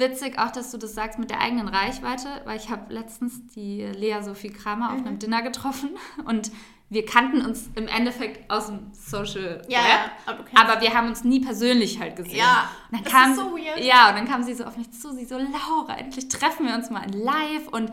[0.00, 3.82] witzig auch, dass du das sagst mit der eigenen Reichweite, weil ich habe letztens die
[3.82, 5.00] Lea Sophie Kramer mhm.
[5.00, 5.90] auf einem Dinner getroffen
[6.24, 6.50] und
[6.92, 11.22] wir kannten uns im Endeffekt aus dem Social ja, Web, aber, aber, wir haben uns
[11.22, 12.38] nie persönlich halt gesehen.
[12.38, 13.84] Ja, und dann das kam, ist so weird.
[13.84, 16.74] Ja, und dann kam sie so auf mich zu, sie so, Laura, endlich treffen wir
[16.74, 17.92] uns mal in live und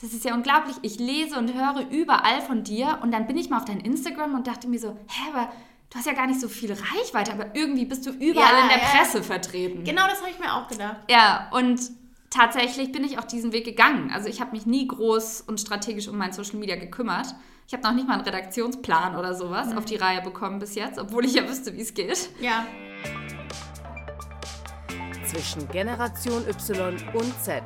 [0.00, 0.76] das ist ja unglaublich.
[0.82, 4.36] Ich lese und höre überall von dir und dann bin ich mal auf dein Instagram
[4.36, 5.50] und dachte mir so, hä, aber
[5.90, 8.68] du hast ja gar nicht so viel Reichweite, aber irgendwie bist du überall Ja, in
[8.68, 8.84] der ja.
[8.84, 9.84] Presse vertreten.
[9.84, 10.96] Genau das habe ich mir auch gedacht.
[11.10, 11.80] Ja, und
[12.30, 14.10] tatsächlich bin ich auch diesen Weg gegangen.
[14.12, 17.34] Also ich habe mich nie groß und strategisch um mein Social Media gekümmert.
[17.66, 20.98] Ich habe noch nicht mal einen Redaktionsplan oder sowas auf die Reihe bekommen bis jetzt,
[20.98, 22.30] obwohl ich ja wüsste, wie es geht.
[22.40, 22.66] Ja.
[25.26, 27.62] Zwischen Generation Y und Z.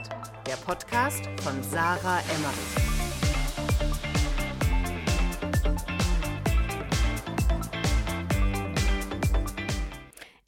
[0.49, 2.92] Der Podcast von Sarah Emmerich.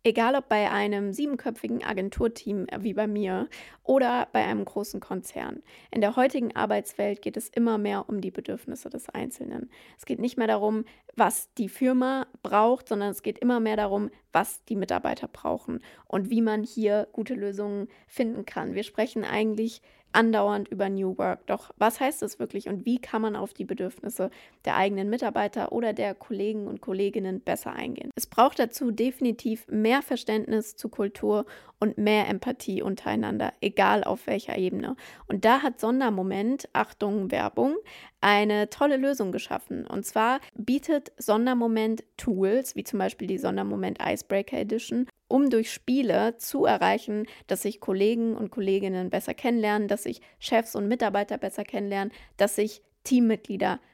[0.06, 3.48] Egal ob bei einem siebenköpfigen Agenturteam wie bei mir
[3.82, 5.62] oder bei einem großen Konzern.
[5.90, 9.70] In der heutigen Arbeitswelt geht es immer mehr um die Bedürfnisse des Einzelnen.
[9.96, 10.84] Es geht nicht mehr darum,
[11.16, 16.28] was die Firma braucht, sondern es geht immer mehr darum, was die Mitarbeiter brauchen und
[16.28, 18.74] wie man hier gute Lösungen finden kann.
[18.74, 19.80] Wir sprechen eigentlich
[20.14, 21.46] andauernd über New Work.
[21.46, 24.30] Doch was heißt das wirklich und wie kann man auf die Bedürfnisse
[24.64, 28.10] der eigenen Mitarbeiter oder der Kollegen und Kolleginnen besser eingehen?
[28.16, 31.46] Es braucht dazu definitiv mehr Verständnis zu Kultur
[31.80, 34.96] und mehr Empathie untereinander, egal auf welcher Ebene.
[35.26, 37.76] Und da hat Sondermoment, Achtung, Werbung,
[38.20, 39.86] eine tolle Lösung geschaffen.
[39.86, 46.36] Und zwar bietet Sondermoment Tools, wie zum Beispiel die Sondermoment Icebreaker Edition, um durch Spiele
[46.38, 51.64] zu erreichen, dass sich Kollegen und Kolleginnen besser kennenlernen, dass sich Chefs und Mitarbeiter besser
[51.64, 53.93] kennenlernen, dass sich Teammitglieder besser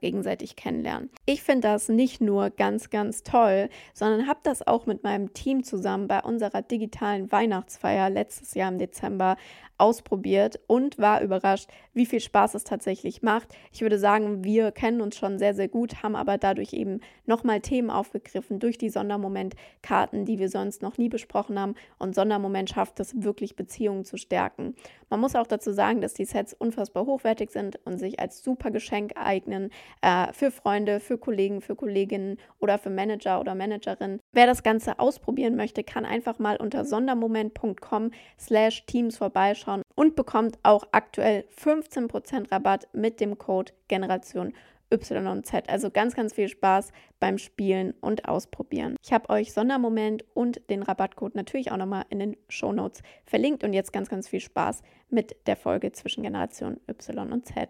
[0.00, 1.10] gegenseitig kennenlernen.
[1.26, 5.64] Ich finde das nicht nur ganz, ganz toll, sondern habe das auch mit meinem Team
[5.64, 9.36] zusammen bei unserer digitalen Weihnachtsfeier letztes Jahr im Dezember
[9.80, 13.48] ausprobiert und war überrascht, wie viel Spaß es tatsächlich macht.
[13.72, 17.60] Ich würde sagen, wir kennen uns schon sehr, sehr gut, haben aber dadurch eben nochmal
[17.60, 21.74] Themen aufgegriffen durch die Sondermomentkarten, die wir sonst noch nie besprochen haben.
[21.98, 24.74] Und Sondermoment schafft es wirklich, Beziehungen zu stärken.
[25.08, 28.70] Man muss auch dazu sagen, dass die Sets unfassbar hochwertig sind und sich als super
[28.70, 29.70] Geschenk eignen
[30.02, 34.20] äh, für Freunde, für Kollegen, für Kolleginnen oder für Manager oder Managerinnen.
[34.32, 39.69] Wer das Ganze ausprobieren möchte, kann einfach mal unter sondermoment.com slash teams vorbeischauen
[40.00, 44.54] und bekommt auch aktuell 15% Rabatt mit dem Code Generation
[44.90, 45.68] YZ.
[45.68, 48.96] Also ganz, ganz viel Spaß beim Spielen und Ausprobieren.
[49.04, 53.74] Ich habe euch Sondermoment und den Rabattcode natürlich auch nochmal in den Shownotes verlinkt und
[53.74, 57.68] jetzt ganz, ganz viel Spaß mit der Folge zwischen Generation Y und Z.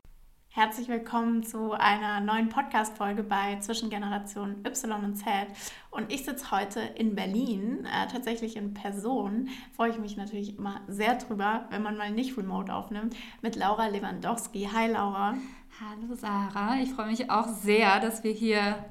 [0.53, 5.29] Herzlich willkommen zu einer neuen Podcast-Folge bei Zwischengeneration Y und Z.
[5.93, 9.49] Und ich sitze heute in Berlin, äh, tatsächlich in Person.
[9.77, 13.87] Freue ich mich natürlich immer sehr drüber, wenn man mal nicht remote aufnimmt, mit Laura
[13.87, 14.69] Lewandowski.
[14.75, 15.37] Hi Laura.
[15.81, 18.85] Hallo Sarah, ich freue mich auch sehr, dass wir hier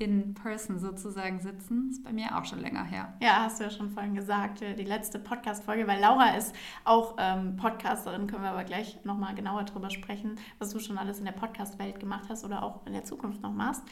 [0.00, 1.90] in person sozusagen sitzen.
[1.90, 3.12] Ist bei mir auch schon länger her.
[3.20, 7.16] Ja, hast du ja schon vorhin gesagt, äh, die letzte Podcast-Folge, weil Laura ist auch
[7.18, 11.26] ähm, Podcasterin, können wir aber gleich nochmal genauer drüber sprechen, was du schon alles in
[11.26, 13.82] der Podcast-Welt gemacht hast oder auch in der Zukunft noch machst.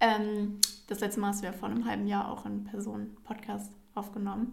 [0.00, 0.58] Ähm,
[0.88, 4.52] das letzte Mal hast du ja vor einem halben Jahr auch in Person Podcast aufgenommen.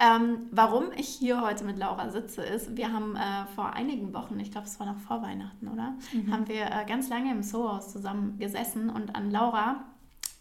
[0.00, 4.40] Ähm, warum ich hier heute mit Laura sitze, ist, wir haben äh, vor einigen Wochen,
[4.40, 5.94] ich glaube, es war noch vor Weihnachten, oder?
[6.12, 6.32] Mhm.
[6.32, 9.84] Haben wir äh, ganz lange im Sohaus zusammen gesessen und an Laura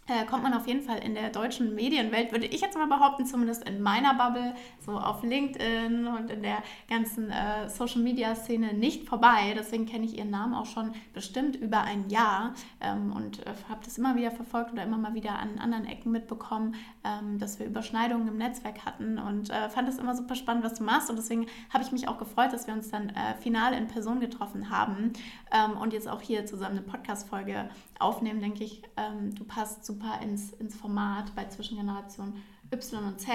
[0.08, 3.26] äh, kommt man auf jeden Fall in der deutschen Medienwelt, würde ich jetzt mal behaupten,
[3.26, 9.54] zumindest in meiner Bubble, so auf LinkedIn und in der ganzen äh, Social-Media-Szene nicht vorbei.
[9.56, 13.82] Deswegen kenne ich ihren Namen auch schon bestimmt über ein Jahr ähm, und äh, habe
[13.84, 17.66] das immer wieder verfolgt oder immer mal wieder an anderen Ecken mitbekommen, ähm, dass wir
[17.66, 21.10] Überschneidungen im Netzwerk hatten und äh, fand es immer super spannend, was du machst.
[21.10, 24.20] Und deswegen habe ich mich auch gefreut, dass wir uns dann äh, final in Person
[24.20, 25.14] getroffen haben
[25.52, 27.70] ähm, und jetzt auch hier zusammen eine Podcast-Folge
[28.00, 32.42] aufnehmen, denke ich, ähm, du passt super ins, ins Format bei Zwischengeneration
[32.72, 33.32] Y und Z.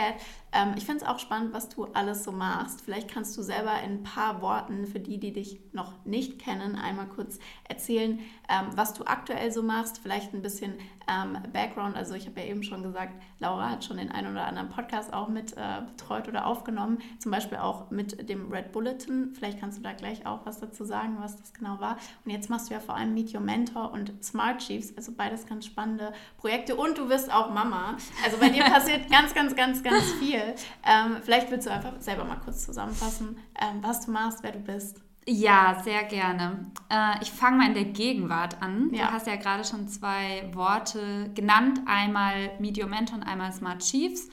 [0.53, 2.83] Ähm, ich finde es auch spannend, was du alles so machst.
[2.83, 6.77] Vielleicht kannst du selber in ein paar Worten für die, die dich noch nicht kennen,
[6.77, 7.39] einmal kurz
[7.69, 8.19] erzählen,
[8.53, 9.99] ähm, was du aktuell so machst.
[10.03, 10.75] Vielleicht ein bisschen
[11.09, 11.97] ähm, Background.
[11.97, 15.13] Also ich habe ja eben schon gesagt, Laura hat schon den einen oder anderen Podcast
[15.13, 16.99] auch mit äh, betreut oder aufgenommen.
[17.19, 19.33] Zum Beispiel auch mit dem Red Bulletin.
[19.35, 21.97] Vielleicht kannst du da gleich auch was dazu sagen, was das genau war.
[22.25, 24.95] Und jetzt machst du ja vor allem Meet Your Mentor und Smart Chiefs.
[24.97, 26.77] Also beides ganz spannende Projekte.
[26.77, 27.97] Und du wirst auch Mama.
[28.23, 30.43] Also bei dir passiert ganz, ganz, ganz, ganz viel.
[30.85, 34.59] Ähm, vielleicht willst du einfach selber mal kurz zusammenfassen, ähm, was du machst, wer du
[34.59, 35.01] bist.
[35.27, 36.67] Ja, sehr gerne.
[36.89, 38.91] Äh, ich fange mal in der Gegenwart an.
[38.93, 39.07] Ja.
[39.07, 44.29] Du hast ja gerade schon zwei Worte genannt, einmal Medium Mentor und einmal Smart Chiefs.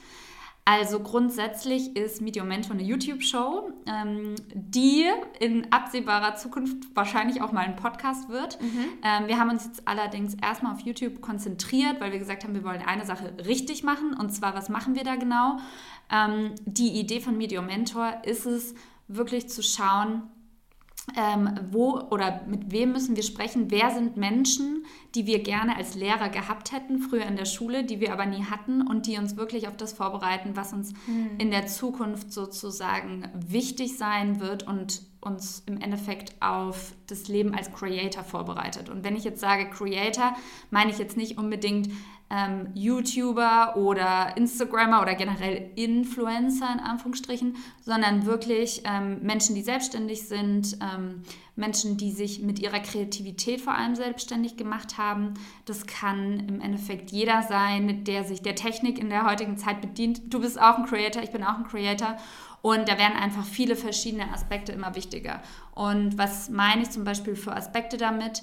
[0.64, 5.06] Also grundsätzlich ist Medium Mentor eine YouTube-Show, ähm, die
[5.40, 8.60] in absehbarer Zukunft wahrscheinlich auch mal ein Podcast wird.
[8.60, 8.84] Mhm.
[9.02, 12.62] Ähm, wir haben uns jetzt allerdings erstmal auf YouTube konzentriert, weil wir gesagt haben, wir
[12.62, 14.12] wollen eine Sache richtig machen.
[14.12, 15.56] Und zwar, was machen wir da genau?
[16.12, 18.74] Ähm, die Idee von Medium Mentor ist es,
[19.12, 20.22] wirklich zu schauen,
[21.16, 23.70] ähm, wo oder mit wem müssen wir sprechen?
[23.70, 24.84] Wer sind Menschen,
[25.14, 28.44] die wir gerne als Lehrer gehabt hätten, früher in der Schule, die wir aber nie
[28.44, 31.38] hatten und die uns wirklich auf das vorbereiten, was uns mhm.
[31.38, 37.72] in der Zukunft sozusagen wichtig sein wird und uns im Endeffekt auf das Leben als
[37.72, 38.88] Creator vorbereitet.
[38.88, 40.34] Und wenn ich jetzt sage Creator,
[40.70, 41.90] meine ich jetzt nicht unbedingt
[42.30, 50.28] ähm, YouTuber oder Instagrammer oder generell Influencer in Anführungsstrichen, sondern wirklich ähm, Menschen, die selbstständig
[50.28, 51.22] sind, ähm,
[51.56, 55.34] Menschen, die sich mit ihrer Kreativität vor allem selbstständig gemacht haben.
[55.66, 60.32] Das kann im Endeffekt jeder sein, der sich der Technik in der heutigen Zeit bedient.
[60.32, 62.16] Du bist auch ein Creator, ich bin auch ein Creator.
[62.62, 65.42] Und da werden einfach viele verschiedene Aspekte immer wichtiger.
[65.74, 68.42] Und was meine ich zum Beispiel für Aspekte damit?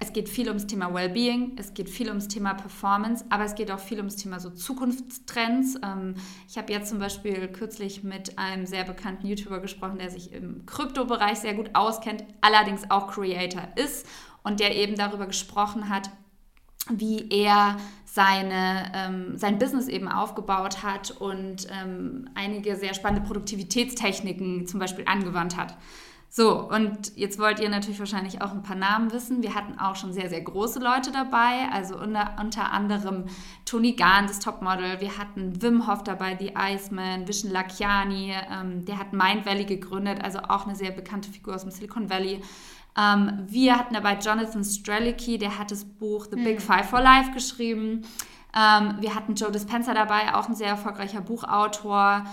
[0.00, 3.70] Es geht viel ums Thema Wellbeing, es geht viel ums Thema Performance, aber es geht
[3.70, 5.76] auch viel ums Thema so Zukunftstrends.
[5.84, 6.16] Ähm,
[6.48, 10.66] ich habe jetzt zum Beispiel kürzlich mit einem sehr bekannten YouTuber gesprochen, der sich im
[10.66, 14.06] Kryptobereich sehr gut auskennt, allerdings auch Creator ist
[14.42, 16.10] und der eben darüber gesprochen hat,
[16.90, 17.78] wie er
[18.14, 25.04] seine, ähm, sein Business eben aufgebaut hat und ähm, einige sehr spannende Produktivitätstechniken zum Beispiel
[25.08, 25.76] angewandt hat.
[26.30, 29.42] So, und jetzt wollt ihr natürlich wahrscheinlich auch ein paar Namen wissen.
[29.42, 33.24] Wir hatten auch schon sehr, sehr große Leute dabei, also unter, unter anderem
[33.64, 35.00] Tony Gahn, das Topmodel.
[35.00, 40.22] Wir hatten Wim Hof dabei, The Iceman, Vishen Lakiani, ähm, der hat Mind Valley gegründet,
[40.22, 42.42] also auch eine sehr bekannte Figur aus dem Silicon Valley.
[42.96, 46.60] Ähm, wir hatten dabei Jonathan Strelicky, der hat das Buch The Big hm.
[46.60, 48.02] Five for Life geschrieben.
[48.56, 52.24] Ähm, wir hatten Joe Dispenza dabei, auch ein sehr erfolgreicher Buchautor.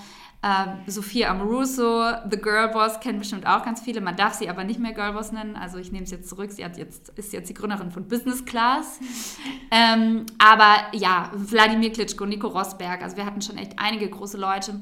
[0.43, 4.01] Ähm, Sophia Amoruso, The Girl Boss, kennen bestimmt auch ganz viele.
[4.01, 5.55] Man darf sie aber nicht mehr Girl Boss nennen.
[5.55, 6.51] Also ich nehme es jetzt zurück.
[6.51, 8.99] Sie hat jetzt, ist jetzt die Gründerin von Business Class.
[9.71, 13.03] ähm, aber ja, Wladimir Klitschko, Nico Rosberg.
[13.03, 14.79] Also wir hatten schon echt einige große Leute,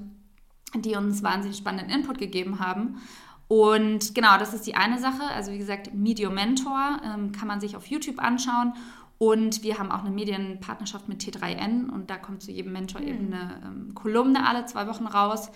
[0.76, 3.02] die uns wahnsinnig spannenden Input gegeben haben.
[3.50, 5.24] Und genau, das ist die eine Sache.
[5.34, 8.74] Also wie gesagt, Medio Mentor ähm, kann man sich auf YouTube anschauen.
[9.18, 13.28] Und wir haben auch eine Medienpartnerschaft mit T3N und da kommt zu jedem Mentor eben
[13.28, 13.34] hm.
[13.34, 15.50] eine ähm, Kolumne alle zwei Wochen raus.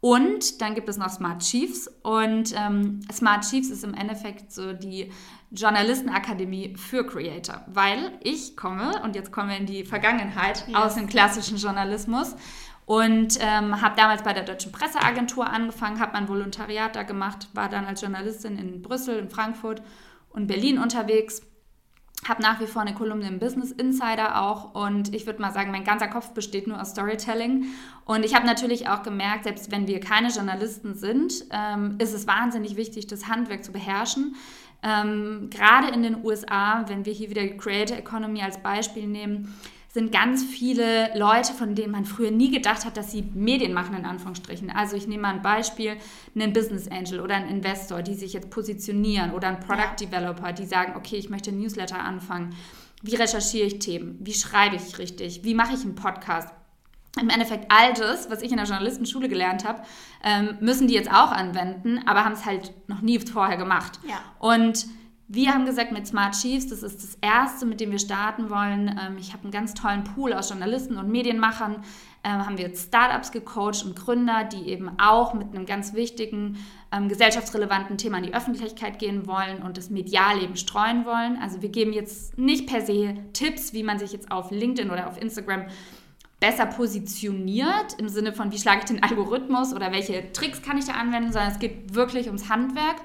[0.00, 1.88] Und dann gibt es noch Smart Chiefs.
[2.02, 5.10] Und ähm, Smart Chiefs ist im Endeffekt so die
[5.50, 10.76] Journalistenakademie für Creator, weil ich komme, und jetzt kommen wir in die Vergangenheit yes.
[10.76, 12.36] aus dem klassischen Journalismus,
[12.90, 17.68] und ähm, habe damals bei der Deutschen Presseagentur angefangen, habe mein Volontariat da gemacht, war
[17.68, 19.80] dann als Journalistin in Brüssel, in Frankfurt
[20.30, 21.42] und Berlin unterwegs
[22.28, 25.70] habe nach wie vor eine Kolumne im Business Insider auch und ich würde mal sagen,
[25.70, 27.66] mein ganzer Kopf besteht nur aus Storytelling.
[28.04, 32.26] Und ich habe natürlich auch gemerkt, selbst wenn wir keine Journalisten sind, ähm, ist es
[32.26, 34.34] wahnsinnig wichtig, das Handwerk zu beherrschen.
[34.82, 39.54] Ähm, Gerade in den USA, wenn wir hier wieder Creator Economy als Beispiel nehmen,
[39.92, 43.96] sind ganz viele Leute, von denen man früher nie gedacht hat, dass sie Medien machen,
[43.96, 44.70] in Anführungsstrichen.
[44.70, 45.96] Also ich nehme mal ein Beispiel,
[46.34, 50.64] einen Business Angel oder einen Investor, die sich jetzt positionieren oder ein Product Developer, die
[50.64, 52.54] sagen, okay, ich möchte ein Newsletter anfangen.
[53.02, 54.16] Wie recherchiere ich Themen?
[54.20, 55.42] Wie schreibe ich richtig?
[55.42, 56.50] Wie mache ich einen Podcast?
[57.20, 59.82] Im Endeffekt all das, was ich in der Journalistenschule gelernt habe,
[60.22, 63.98] ähm, müssen die jetzt auch anwenden, aber haben es halt noch nie vorher gemacht.
[64.08, 64.20] Ja.
[64.38, 64.86] Und
[65.32, 68.88] wir haben gesagt, mit Smart Chiefs, das ist das erste, mit dem wir starten wollen.
[69.00, 71.84] Ähm, ich habe einen ganz tollen Pool aus Journalisten und Medienmachern.
[72.24, 76.58] Ähm, haben wir jetzt Startups gecoacht und Gründer, die eben auch mit einem ganz wichtigen,
[76.90, 81.38] ähm, gesellschaftsrelevanten Thema in die Öffentlichkeit gehen wollen und das Medialleben streuen wollen.
[81.40, 85.06] Also wir geben jetzt nicht per se Tipps, wie man sich jetzt auf LinkedIn oder
[85.06, 85.66] auf Instagram
[86.40, 90.86] besser positioniert, im Sinne von, wie schlage ich den Algorithmus oder welche Tricks kann ich
[90.86, 92.96] da anwenden, sondern es geht wirklich ums Handwerk.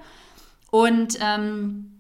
[0.71, 1.94] Und ähm,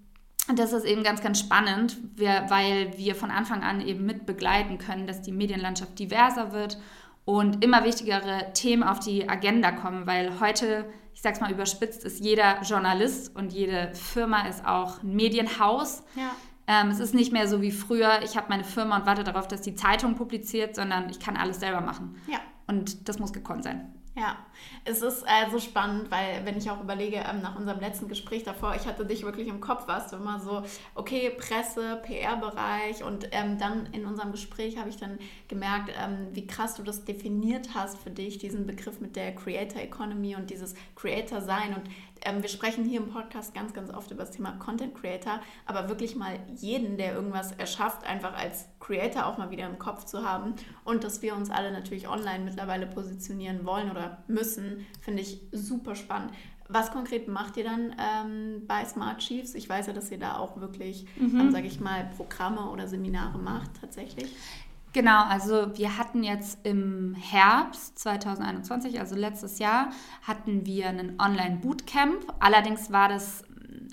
[0.53, 5.07] das ist eben ganz, ganz spannend, weil wir von Anfang an eben mit begleiten können,
[5.07, 6.77] dass die Medienlandschaft diverser wird
[7.25, 10.85] und immer wichtigere Themen auf die Agenda kommen, weil heute,
[11.15, 16.03] ich sag's mal überspitzt, ist jeder Journalist und jede Firma ist auch ein Medienhaus.
[16.15, 16.35] Ja.
[16.67, 19.47] Ähm, es ist nicht mehr so wie früher, ich habe meine Firma und warte darauf,
[19.47, 22.21] dass die Zeitung publiziert, sondern ich kann alles selber machen.
[22.27, 22.39] Ja.
[22.67, 23.94] Und das muss gekonnt sein.
[24.17, 24.37] Ja,
[24.85, 28.73] es ist also spannend, weil wenn ich auch überlege, ähm, nach unserem letzten Gespräch davor,
[28.73, 33.57] ich hatte dich wirklich im Kopf, warst du immer so, okay, Presse, PR-Bereich und ähm,
[33.57, 35.19] dann in unserem Gespräch habe ich dann
[35.49, 39.81] gemerkt, ähm, wie krass du das definiert hast für dich, diesen Begriff mit der Creator
[39.81, 41.83] Economy und dieses Creator sein und
[42.25, 45.87] ähm, wir sprechen hier im Podcast ganz, ganz oft über das Thema Content Creator, aber
[45.87, 50.27] wirklich mal jeden, der irgendwas erschafft, einfach als Creator auch mal wieder im Kopf zu
[50.27, 55.39] haben und dass wir uns alle natürlich online mittlerweile positionieren wollen oder müssen, finde ich
[55.51, 56.31] super spannend.
[56.67, 59.53] Was konkret macht ihr dann ähm, bei Smart Chiefs?
[59.53, 61.39] Ich weiß ja, dass ihr da auch wirklich, mhm.
[61.39, 64.35] ähm, sage ich mal, Programme oder Seminare macht tatsächlich.
[64.95, 69.89] Genau, also wir hatten jetzt im Herbst 2021, also letztes Jahr,
[70.25, 72.33] hatten wir einen Online-Bootcamp.
[72.39, 73.43] Allerdings war das,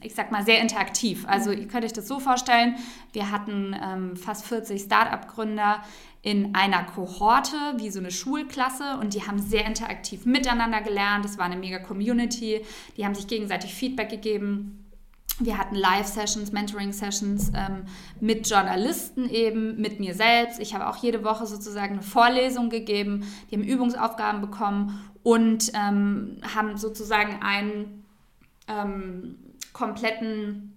[0.01, 1.25] ich sag mal, sehr interaktiv.
[1.27, 2.77] Also ihr könnt euch das so vorstellen,
[3.13, 5.83] wir hatten ähm, fast 40 Start-up-Gründer
[6.23, 11.25] in einer Kohorte, wie so eine Schulklasse, und die haben sehr interaktiv miteinander gelernt.
[11.25, 12.65] Das war eine mega Community.
[12.97, 14.82] Die haben sich gegenseitig Feedback gegeben
[15.39, 17.85] wir hatten Live-Sessions, Mentoring-Sessions ähm,
[18.21, 20.61] mit Journalisten eben, mit mir selbst.
[20.61, 23.25] Ich habe auch jede Woche sozusagen eine Vorlesung gegeben.
[23.51, 28.05] Die haben Übungsaufgaben bekommen und ähm, haben sozusagen einen
[28.69, 29.37] ähm,
[29.73, 30.73] kompletten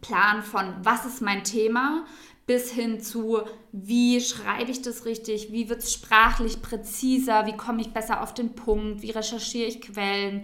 [0.00, 2.04] Plan von, was ist mein Thema,
[2.46, 7.80] bis hin zu, wie schreibe ich das richtig, wie wird es sprachlich präziser, wie komme
[7.80, 10.42] ich besser auf den Punkt, wie recherchiere ich Quellen,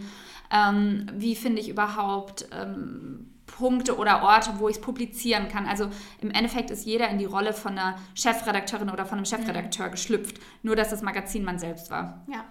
[0.52, 5.66] ähm, wie finde ich überhaupt ähm, Punkte oder Orte, wo ich es publizieren kann.
[5.66, 5.88] Also
[6.20, 9.90] im Endeffekt ist jeder in die Rolle von einer Chefredakteurin oder von einem Chefredakteur mhm.
[9.90, 12.24] geschlüpft, nur dass das Magazin man selbst war.
[12.28, 12.44] Ja.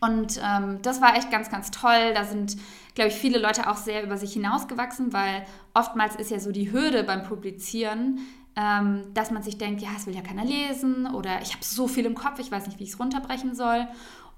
[0.00, 2.12] Und ähm, das war echt ganz, ganz toll.
[2.14, 2.56] Da sind,
[2.94, 6.72] glaube ich, viele Leute auch sehr über sich hinausgewachsen, weil oftmals ist ja so die
[6.72, 8.20] Hürde beim Publizieren,
[8.56, 11.86] ähm, dass man sich denkt, ja, es will ja keiner lesen oder ich habe so
[11.88, 13.86] viel im Kopf, ich weiß nicht, wie ich es runterbrechen soll.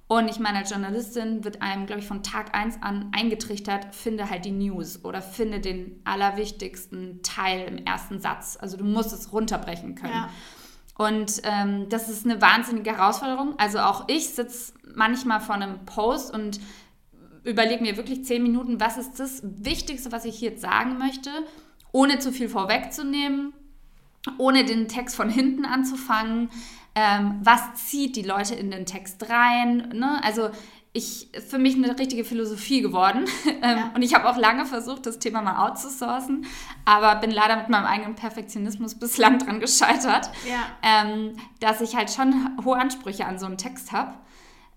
[0.08, 4.30] Und ich meine, als Journalistin wird einem, glaube ich, von Tag 1 an eingetrichtert, finde
[4.30, 8.56] halt die News oder finde den allerwichtigsten Teil im ersten Satz.
[8.58, 10.14] Also du musst es runterbrechen können.
[10.14, 10.30] Ja.
[10.96, 13.54] Und ähm, das ist eine wahnsinnige Herausforderung.
[13.58, 16.58] Also auch ich sitze manchmal vor einem Post und
[17.44, 21.30] überlege mir wirklich zehn Minuten, was ist das Wichtigste, was ich hier jetzt sagen möchte,
[21.92, 23.52] ohne zu viel vorwegzunehmen,
[24.38, 26.48] ohne den Text von hinten anzufangen
[26.94, 29.90] ähm, was zieht die Leute in den Text rein.
[29.94, 30.20] Ne?
[30.24, 30.50] Also
[30.92, 33.24] ich, für mich eine richtige Philosophie geworden.
[33.60, 33.90] Ähm, ja.
[33.92, 36.46] Und ich habe auch lange versucht, das Thema mal outzusourcen,
[36.84, 40.60] aber bin leider mit meinem eigenen Perfektionismus bislang dran gescheitert, ja.
[40.82, 44.14] ähm, dass ich halt schon hohe Ansprüche an so einen Text habe.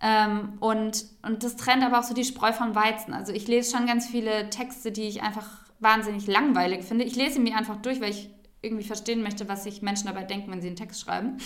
[0.02, 3.14] Ähm, und, und das trennt aber auch so die Spreu vom Weizen.
[3.14, 5.48] Also ich lese schon ganz viele Texte, die ich einfach
[5.80, 7.06] wahnsinnig langweilig finde.
[7.06, 8.30] Ich lese mir einfach durch, weil ich
[8.64, 11.38] irgendwie verstehen möchte, was sich Menschen dabei denken, wenn sie einen Text schreiben.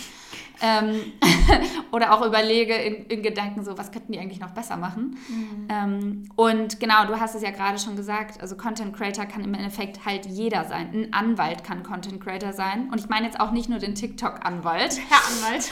[0.60, 1.12] Ähm,
[1.90, 5.16] oder auch überlege in, in, Gedanken so, was könnten die eigentlich noch besser machen.
[5.28, 5.68] Mhm.
[5.70, 9.54] Ähm, und genau, du hast es ja gerade schon gesagt, also Content Creator kann im
[9.54, 10.90] Endeffekt halt jeder sein.
[10.92, 12.90] Ein Anwalt kann Content Creator sein.
[12.90, 15.00] Und ich meine jetzt auch nicht nur den TikTok-Anwalt.
[15.08, 15.70] Herr Anwalt.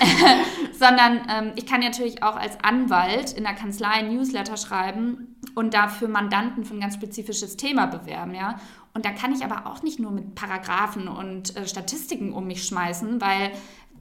[0.72, 5.74] sondern ähm, ich kann natürlich auch als Anwalt in der Kanzlei ein Newsletter schreiben und
[5.74, 8.58] dafür Mandanten für ein ganz spezifisches Thema bewerben, ja.
[8.94, 12.64] Und da kann ich aber auch nicht nur mit Paragraphen und äh, Statistiken um mich
[12.64, 13.50] schmeißen, weil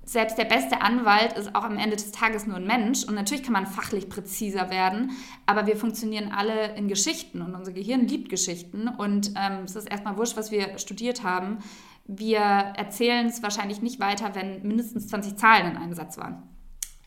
[0.05, 3.03] selbst der beste Anwalt ist auch am Ende des Tages nur ein Mensch.
[3.03, 5.11] Und natürlich kann man fachlich präziser werden,
[5.45, 8.87] aber wir funktionieren alle in Geschichten und unser Gehirn liebt Geschichten.
[8.87, 11.59] Und ähm, es ist erstmal wurscht, was wir studiert haben.
[12.05, 16.43] Wir erzählen es wahrscheinlich nicht weiter, wenn mindestens 20 Zahlen in einem Satz waren.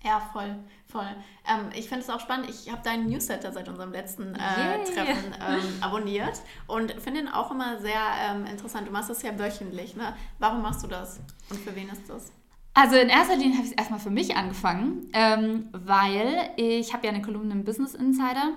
[0.03, 1.09] Ja, voll, voll.
[1.47, 2.49] Ähm, ich finde es auch spannend.
[2.51, 7.51] Ich habe deinen Newsletter seit unserem letzten äh, Treffen ähm, abonniert und finde ihn auch
[7.51, 8.01] immer sehr
[8.31, 8.87] ähm, interessant.
[8.89, 9.97] Du machst das ja wöchentlich.
[9.97, 10.15] Ne?
[10.39, 12.33] Warum machst du das und für wen ist das?
[12.75, 17.07] Also in erster Linie habe ich es erstmal für mich angefangen, ähm, weil ich habe
[17.07, 18.53] ja eine Kolumne im Business Insider.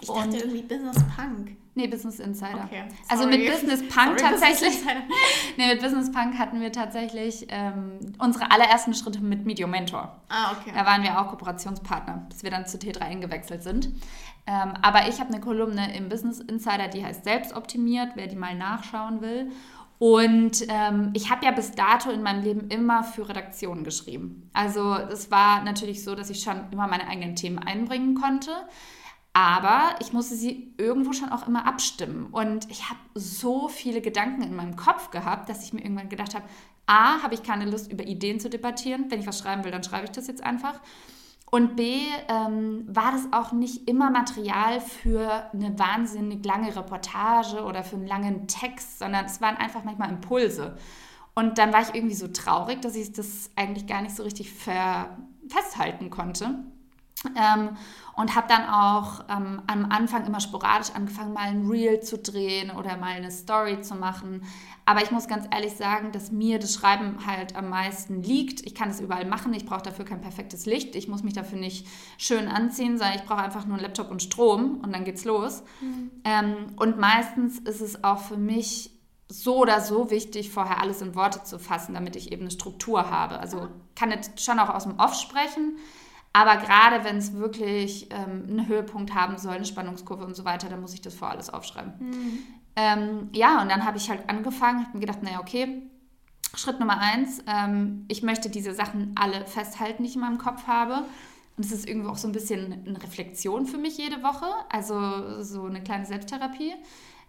[0.00, 1.56] Ich dachte irgendwie Business Punk.
[1.74, 2.64] Nee, Business Insider.
[2.64, 4.76] Okay, also mit Business Punk Sorry, tatsächlich.
[4.76, 5.04] Business
[5.56, 10.16] nee, mit Business Punk hatten wir tatsächlich ähm, unsere allerersten Schritte mit Medio Mentor.
[10.28, 10.72] Ah, okay.
[10.74, 13.88] Da waren wir auch Kooperationspartner, bis wir dann zu T3 gewechselt sind.
[14.46, 18.54] Ähm, aber ich habe eine Kolumne im Business Insider, die heißt Selbstoptimiert, wer die mal
[18.54, 19.50] nachschauen will.
[19.98, 24.48] Und ähm, ich habe ja bis dato in meinem Leben immer für Redaktionen geschrieben.
[24.52, 28.50] Also es war natürlich so, dass ich schon immer meine eigenen Themen einbringen konnte.
[29.36, 32.28] Aber ich musste sie irgendwo schon auch immer abstimmen.
[32.32, 36.34] Und ich habe so viele Gedanken in meinem Kopf gehabt, dass ich mir irgendwann gedacht
[36.34, 36.46] habe,
[36.86, 39.10] a, habe ich keine Lust, über Ideen zu debattieren.
[39.10, 40.80] Wenn ich was schreiben will, dann schreibe ich das jetzt einfach.
[41.50, 47.84] Und B, ähm, war das auch nicht immer Material für eine wahnsinnig lange Reportage oder
[47.84, 50.78] für einen langen Text, sondern es waren einfach manchmal Impulse.
[51.34, 54.50] Und dann war ich irgendwie so traurig, dass ich das eigentlich gar nicht so richtig
[54.50, 56.64] festhalten konnte.
[57.36, 57.76] Ähm,
[58.16, 62.70] und habe dann auch ähm, am Anfang immer sporadisch angefangen, mal ein Reel zu drehen
[62.70, 64.42] oder mal eine Story zu machen.
[64.86, 68.64] Aber ich muss ganz ehrlich sagen, dass mir das Schreiben halt am meisten liegt.
[68.64, 71.58] Ich kann es überall machen, ich brauche dafür kein perfektes Licht, ich muss mich dafür
[71.58, 75.26] nicht schön anziehen, sondern ich brauche einfach nur einen Laptop und Strom und dann geht's
[75.26, 75.62] los.
[75.82, 76.10] Mhm.
[76.24, 78.92] Ähm, und meistens ist es auch für mich
[79.28, 83.10] so oder so wichtig, vorher alles in Worte zu fassen, damit ich eben eine Struktur
[83.10, 83.40] habe.
[83.40, 85.76] Also kann jetzt schon auch aus dem Off sprechen,
[86.36, 90.68] aber gerade wenn es wirklich ähm, einen Höhepunkt haben soll, eine Spannungskurve und so weiter,
[90.68, 91.94] dann muss ich das vor alles aufschreiben.
[91.98, 92.38] Mhm.
[92.76, 95.80] Ähm, ja, und dann habe ich halt angefangen, habe mir gedacht, naja, okay,
[96.54, 100.66] Schritt Nummer eins, ähm, ich möchte diese Sachen alle festhalten, die ich in meinem Kopf
[100.66, 101.06] habe.
[101.56, 105.42] Und es ist irgendwo auch so ein bisschen eine Reflexion für mich jede Woche, also
[105.42, 106.74] so eine kleine Selbsttherapie.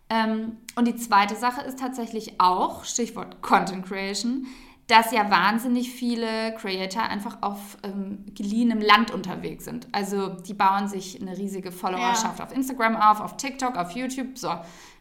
[0.10, 4.48] Ähm, und die zweite Sache ist tatsächlich auch, Stichwort Content Creation,
[4.88, 9.88] dass ja wahnsinnig viele Creator einfach auf ähm, geliehenem Land unterwegs sind.
[9.91, 12.46] Also die bauen sich eine riesige Followerschaft ja.
[12.46, 14.50] auf Instagram auf, auf TikTok, auf YouTube, so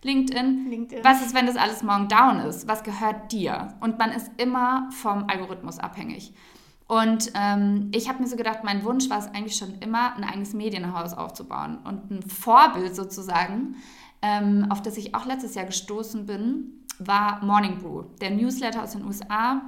[0.03, 0.69] LinkedIn.
[0.69, 1.05] LinkedIn.
[1.05, 2.67] Was ist, wenn das alles morgen down ist?
[2.67, 3.75] Was gehört dir?
[3.81, 6.35] Und man ist immer vom Algorithmus abhängig.
[6.89, 10.25] Und ähm, ich habe mir so gedacht, mein Wunsch war es eigentlich schon immer, ein
[10.25, 13.77] eigenes Medienhaus aufzubauen und ein Vorbild sozusagen,
[14.23, 18.93] ähm, auf das ich auch letztes Jahr gestoßen bin, war Morning Brew, der Newsletter aus
[18.93, 19.63] den USA,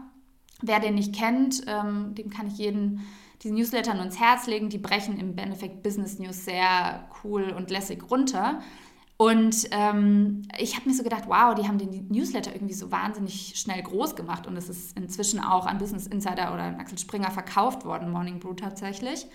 [0.60, 3.06] Wer den nicht kennt, ähm, dem kann ich jeden
[3.42, 4.68] diese Newsletter nur ins Herz legen.
[4.68, 8.60] Die brechen im Benefit Business News sehr cool und lässig runter.
[9.16, 13.54] Und ähm, ich habe mir so gedacht, wow, die haben den Newsletter irgendwie so wahnsinnig
[13.56, 17.84] schnell groß gemacht und es ist inzwischen auch an Business Insider oder Axel Springer verkauft
[17.84, 19.26] worden, Morning Brew tatsächlich.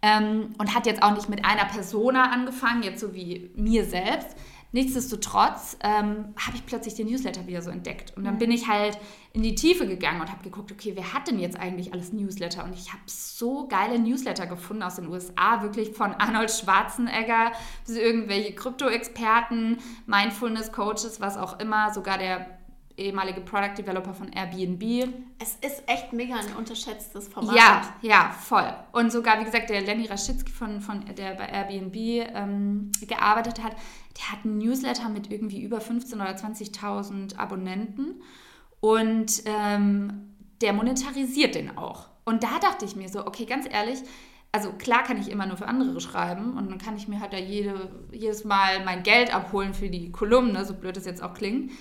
[0.00, 4.36] Ähm, und hat jetzt auch nicht mit einer Persona angefangen, jetzt so wie mir selbst,
[4.76, 8.14] Nichtsdestotrotz ähm, habe ich plötzlich den Newsletter wieder so entdeckt.
[8.14, 8.98] Und dann bin ich halt
[9.32, 12.62] in die Tiefe gegangen und habe geguckt, okay, wer hat denn jetzt eigentlich alles Newsletter?
[12.62, 17.52] Und ich habe so geile Newsletter gefunden aus den USA, wirklich von Arnold Schwarzenegger
[17.86, 22.55] bis irgendwelche Krypto-Experten, Mindfulness-Coaches, was auch immer, sogar der
[22.96, 25.12] ehemalige Product Developer von Airbnb.
[25.38, 27.54] Es ist echt mega ein unterschätztes Format.
[27.54, 28.72] Ja, ja, voll.
[28.92, 31.94] Und sogar, wie gesagt, der Lenny Raschitzky, von, von, der bei Airbnb
[32.34, 33.76] ähm, gearbeitet hat,
[34.16, 38.22] der hat einen Newsletter mit irgendwie über 15.000 oder 20.000 Abonnenten
[38.80, 42.08] und ähm, der monetarisiert den auch.
[42.24, 43.98] Und da dachte ich mir so, okay, ganz ehrlich,
[44.52, 47.34] also klar kann ich immer nur für andere schreiben und dann kann ich mir halt
[47.34, 51.34] da jede, jedes Mal mein Geld abholen für die Kolumne, so blöd es jetzt auch
[51.34, 51.72] klingt.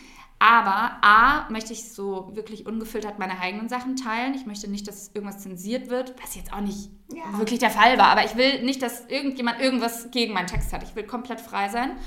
[0.45, 4.35] Aber A, möchte ich so wirklich ungefiltert meine eigenen Sachen teilen.
[4.35, 7.39] Ich möchte nicht, dass irgendwas zensiert wird, was jetzt auch nicht ja.
[7.39, 8.09] wirklich der Fall war.
[8.09, 10.83] Aber ich will nicht, dass irgendjemand irgendwas gegen meinen Text hat.
[10.83, 11.97] Ich will komplett frei sein.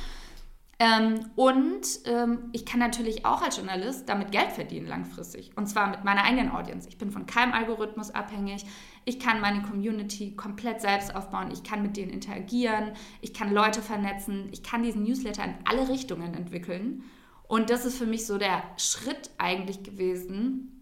[0.78, 5.50] Ähm, und ähm, ich kann natürlich auch als Journalist damit Geld verdienen langfristig.
[5.56, 6.88] Und zwar mit meiner eigenen Audience.
[6.88, 8.64] Ich bin von keinem Algorithmus abhängig.
[9.04, 11.50] Ich kann meine Community komplett selbst aufbauen.
[11.50, 12.92] Ich kann mit denen interagieren.
[13.20, 14.48] Ich kann Leute vernetzen.
[14.52, 17.02] Ich kann diesen Newsletter in alle Richtungen entwickeln.
[17.48, 20.78] Und das ist für mich so der Schritt eigentlich gewesen.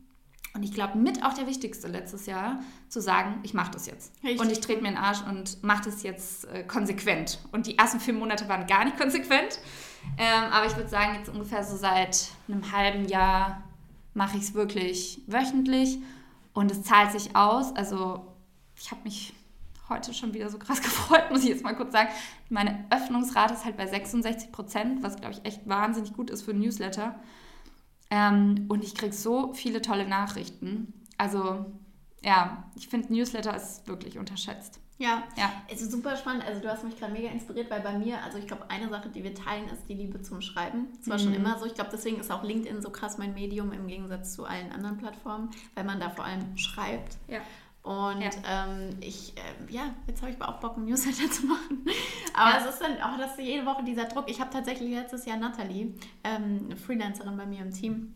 [0.53, 4.13] Und ich glaube, mit auch der wichtigste letztes Jahr, zu sagen, ich mache das jetzt.
[4.23, 4.41] Richtig.
[4.41, 7.39] Und ich trete mir den Arsch und mache das jetzt äh, konsequent.
[7.53, 9.61] Und die ersten vier Monate waren gar nicht konsequent.
[10.19, 13.63] Ähm, aber ich würde sagen, jetzt ungefähr so seit einem halben Jahr
[14.15, 15.99] mache ich es wirklich wöchentlich.
[16.53, 17.77] Und es zahlt sich aus.
[17.77, 18.27] Also
[18.81, 19.35] ich habe mich
[19.89, 22.09] heute schon wieder so krass gefreut, muss ich jetzt mal kurz sagen.
[22.49, 26.53] Meine Öffnungsrate ist halt bei 66 Prozent, was, glaube ich, echt wahnsinnig gut ist für
[26.53, 27.19] ein Newsletter.
[28.11, 30.93] Ähm, und ich kriege so viele tolle Nachrichten.
[31.19, 31.67] Also,
[32.25, 34.81] ja, ich finde, Newsletter ist wirklich unterschätzt.
[34.99, 35.53] Ja, ja.
[35.69, 36.45] Es ist super spannend.
[36.47, 39.11] Also du hast mich gerade mega inspiriert, weil bei mir, also ich glaube, eine Sache,
[39.11, 40.89] die wir teilen, ist die Liebe zum Schreiben.
[40.99, 41.23] Das war mhm.
[41.23, 41.67] schon immer so.
[41.67, 44.97] Ich glaube, deswegen ist auch LinkedIn so krass mein Medium im Gegensatz zu allen anderen
[44.97, 47.19] Plattformen, weil man da vor allem schreibt.
[47.29, 47.41] Ja.
[47.87, 48.31] Und ja.
[48.67, 51.85] ähm, ich, äh, ja, jetzt habe ich auch Bock, ein Newsletter zu machen.
[52.35, 52.59] Aber ja.
[52.59, 54.25] es ist dann auch, dass jede Woche dieser Druck.
[54.29, 55.95] Ich habe tatsächlich letztes Jahr Nathalie,
[56.25, 58.13] ähm, eine Freelancerin bei mir im Team,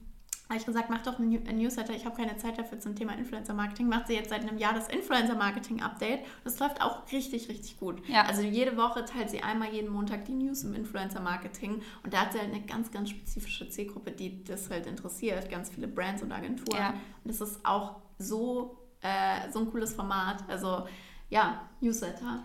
[0.49, 3.55] habe ich gesagt, mach doch ein Newsletter, ich habe keine Zeit dafür zum Thema Influencer
[3.55, 3.87] Marketing.
[3.87, 6.27] Macht sie jetzt seit einem Jahr das Influencer Marketing Update.
[6.43, 8.03] Das läuft auch richtig, richtig gut.
[8.09, 8.25] Ja.
[8.25, 12.23] Also jede Woche teilt sie einmal jeden Montag die News im Influencer Marketing und da
[12.23, 15.49] hat sie halt eine ganz, ganz spezifische Zielgruppe, die das halt interessiert.
[15.49, 16.95] Ganz viele Brands und Agenturen.
[17.23, 20.45] Und das ist auch so äh, so ein cooles Format.
[20.49, 20.87] Also
[21.29, 22.45] ja, Newsletter.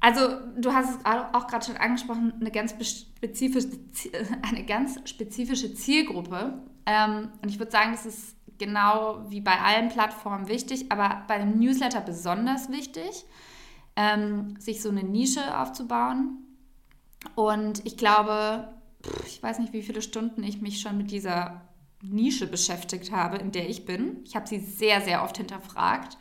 [0.00, 0.20] Also
[0.56, 3.70] du hast es auch gerade schon angesprochen, eine ganz spezifische,
[4.42, 6.62] eine ganz spezifische Zielgruppe.
[6.84, 11.34] Ähm, und ich würde sagen, das ist genau wie bei allen Plattformen wichtig, aber bei
[11.34, 13.24] einem Newsletter besonders wichtig,
[13.96, 16.38] ähm, sich so eine Nische aufzubauen.
[17.34, 18.72] Und ich glaube,
[19.26, 21.62] ich weiß nicht, wie viele Stunden ich mich schon mit dieser
[22.02, 24.18] Nische beschäftigt habe, in der ich bin.
[24.24, 26.18] Ich habe sie sehr, sehr oft hinterfragt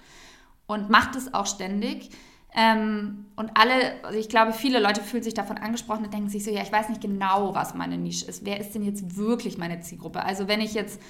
[0.67, 2.09] und mache das auch ständig.
[2.57, 6.45] Ähm, und alle, also ich glaube, viele Leute fühlen sich davon angesprochen und denken sich
[6.45, 8.45] so, ja, ich weiß nicht genau, was meine Nische ist.
[8.45, 10.23] Wer ist denn jetzt wirklich meine Zielgruppe?
[10.23, 11.01] Also wenn ich jetzt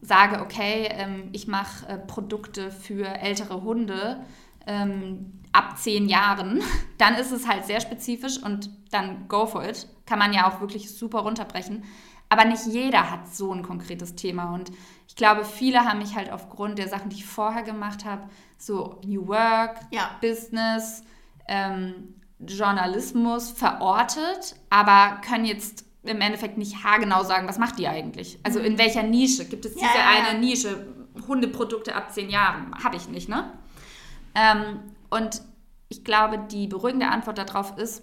[0.00, 4.24] sage, okay, ähm, ich mache äh, Produkte für ältere Hunde
[4.66, 6.62] ähm, ab zehn Jahren,
[6.98, 9.86] dann ist es halt sehr spezifisch und dann go for it.
[10.04, 11.84] Kann man ja auch wirklich super runterbrechen.
[12.28, 14.54] Aber nicht jeder hat so ein konkretes Thema.
[14.54, 14.70] Und
[15.06, 19.00] ich glaube, viele haben mich halt aufgrund der Sachen, die ich vorher gemacht habe, so
[19.04, 20.10] New Work, ja.
[20.20, 21.04] Business,
[21.46, 28.38] ähm, Journalismus verortet, aber können jetzt im Endeffekt nicht haargenau sagen, was macht die eigentlich?
[28.42, 28.78] Also in mhm.
[28.78, 29.44] welcher Nische?
[29.44, 30.86] Gibt es diese ja, ja, eine Nische?
[31.26, 32.72] Hundeprodukte ab zehn Jahren?
[32.82, 33.52] Habe ich nicht, ne?
[34.34, 35.42] Ähm, und
[35.88, 38.02] ich glaube, die beruhigende Antwort darauf ist,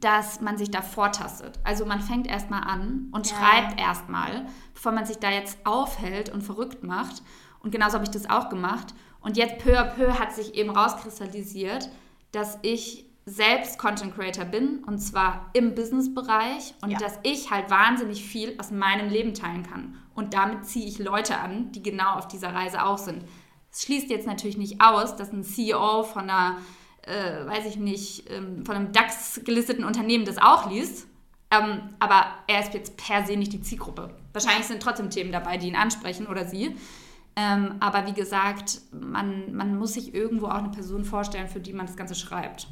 [0.00, 1.58] dass man sich da vortastet.
[1.64, 3.36] Also man fängt erstmal an und ja.
[3.36, 7.22] schreibt erstmal, bevor man sich da jetzt aufhält und verrückt macht.
[7.60, 8.94] Und genauso habe ich das auch gemacht.
[9.20, 11.88] Und jetzt peu à peu hat sich eben rauskristallisiert,
[12.32, 16.98] dass ich selbst Content Creator bin und zwar im Business-Bereich und ja.
[16.98, 19.96] dass ich halt wahnsinnig viel aus meinem Leben teilen kann.
[20.14, 23.24] Und damit ziehe ich Leute an, die genau auf dieser Reise auch sind.
[23.72, 26.58] Es schließt jetzt natürlich nicht aus, dass ein CEO von einer
[27.06, 31.06] äh, weiß ich nicht, ähm, von einem DAX gelisteten Unternehmen das auch liest.
[31.50, 34.10] Ähm, aber er ist jetzt per se nicht die Zielgruppe.
[34.32, 36.76] Wahrscheinlich sind trotzdem Themen dabei, die ihn ansprechen oder sie.
[37.36, 41.72] Ähm, aber wie gesagt, man, man muss sich irgendwo auch eine Person vorstellen, für die
[41.72, 42.66] man das Ganze schreibt.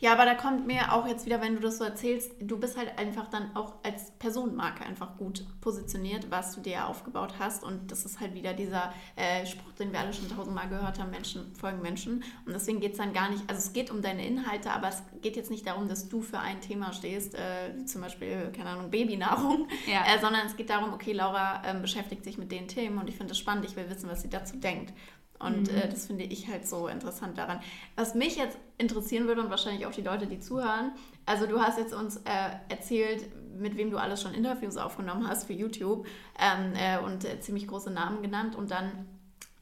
[0.00, 2.78] Ja, aber da kommt mir auch jetzt wieder, wenn du das so erzählst, du bist
[2.78, 7.62] halt einfach dann auch als Personenmarke einfach gut positioniert, was du dir aufgebaut hast.
[7.62, 11.10] Und das ist halt wieder dieser äh, Spruch, den wir alle schon tausendmal gehört haben,
[11.10, 12.24] Menschen folgen Menschen.
[12.46, 15.02] Und deswegen geht es dann gar nicht, also es geht um deine Inhalte, aber es
[15.20, 18.70] geht jetzt nicht darum, dass du für ein Thema stehst, äh, wie zum Beispiel, keine
[18.70, 20.02] Ahnung, Babynahrung, ja.
[20.14, 23.16] äh, sondern es geht darum, okay, Laura ähm, beschäftigt sich mit den Themen und ich
[23.16, 24.94] finde das spannend, ich will wissen, was sie dazu denkt.
[25.40, 25.78] Und mhm.
[25.78, 27.60] äh, das finde ich halt so interessant daran.
[27.96, 30.92] Was mich jetzt interessieren würde und wahrscheinlich auch die Leute, die zuhören,
[31.26, 33.24] also du hast jetzt uns äh, erzählt,
[33.58, 36.06] mit wem du alles schon Interviews aufgenommen hast für YouTube
[36.38, 39.06] ähm, äh, und äh, ziemlich große Namen genannt und dann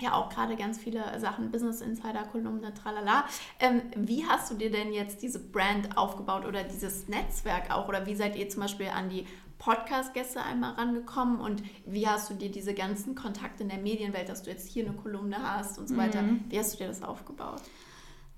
[0.00, 3.24] ja auch gerade ganz viele Sachen, Business Insider, Kolumne, tralala.
[3.58, 7.88] Ähm, wie hast du dir denn jetzt diese Brand aufgebaut oder dieses Netzwerk auch?
[7.88, 9.26] Oder wie seid ihr zum Beispiel an die
[9.58, 14.42] Podcast-Gäste einmal rangekommen und wie hast du dir diese ganzen Kontakte in der Medienwelt, dass
[14.42, 16.44] du jetzt hier eine Kolumne hast und so weiter, mhm.
[16.48, 17.62] wie hast du dir das aufgebaut?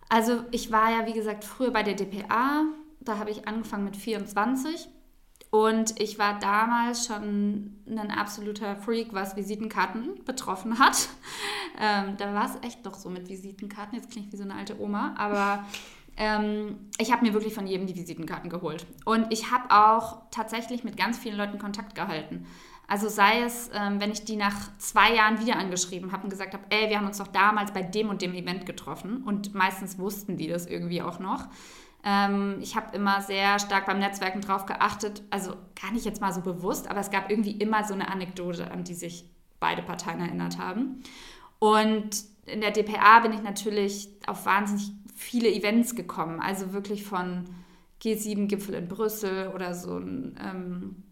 [0.08, 2.64] Also ich war ja, wie gesagt, früher bei der DPA,
[3.00, 4.88] da habe ich angefangen mit 24
[5.50, 11.08] und ich war damals schon ein absoluter Freak, was Visitenkarten betroffen hat.
[11.82, 14.54] Ähm, da war es echt doch so mit Visitenkarten, jetzt klinge ich wie so eine
[14.54, 15.64] alte Oma, aber
[16.20, 18.86] ähm, ich habe mir wirklich von jedem die Visitenkarten geholt.
[19.06, 22.46] Und ich habe auch tatsächlich mit ganz vielen Leuten Kontakt gehalten.
[22.86, 26.52] Also sei es, ähm, wenn ich die nach zwei Jahren wieder angeschrieben habe und gesagt
[26.52, 29.22] habe, ey, wir haben uns doch damals bei dem und dem Event getroffen.
[29.22, 31.48] Und meistens wussten die das irgendwie auch noch.
[32.04, 36.34] Ähm, ich habe immer sehr stark beim Netzwerken drauf geachtet, also gar nicht jetzt mal
[36.34, 39.24] so bewusst, aber es gab irgendwie immer so eine Anekdote, an die sich
[39.58, 41.02] beide Parteien erinnert haben.
[41.58, 42.10] Und
[42.46, 46.40] in der DPA bin ich natürlich auf wahnsinnig viele Events gekommen.
[46.40, 47.44] Also wirklich von
[48.02, 51.02] G7-Gipfel in Brüssel oder so ein ähm,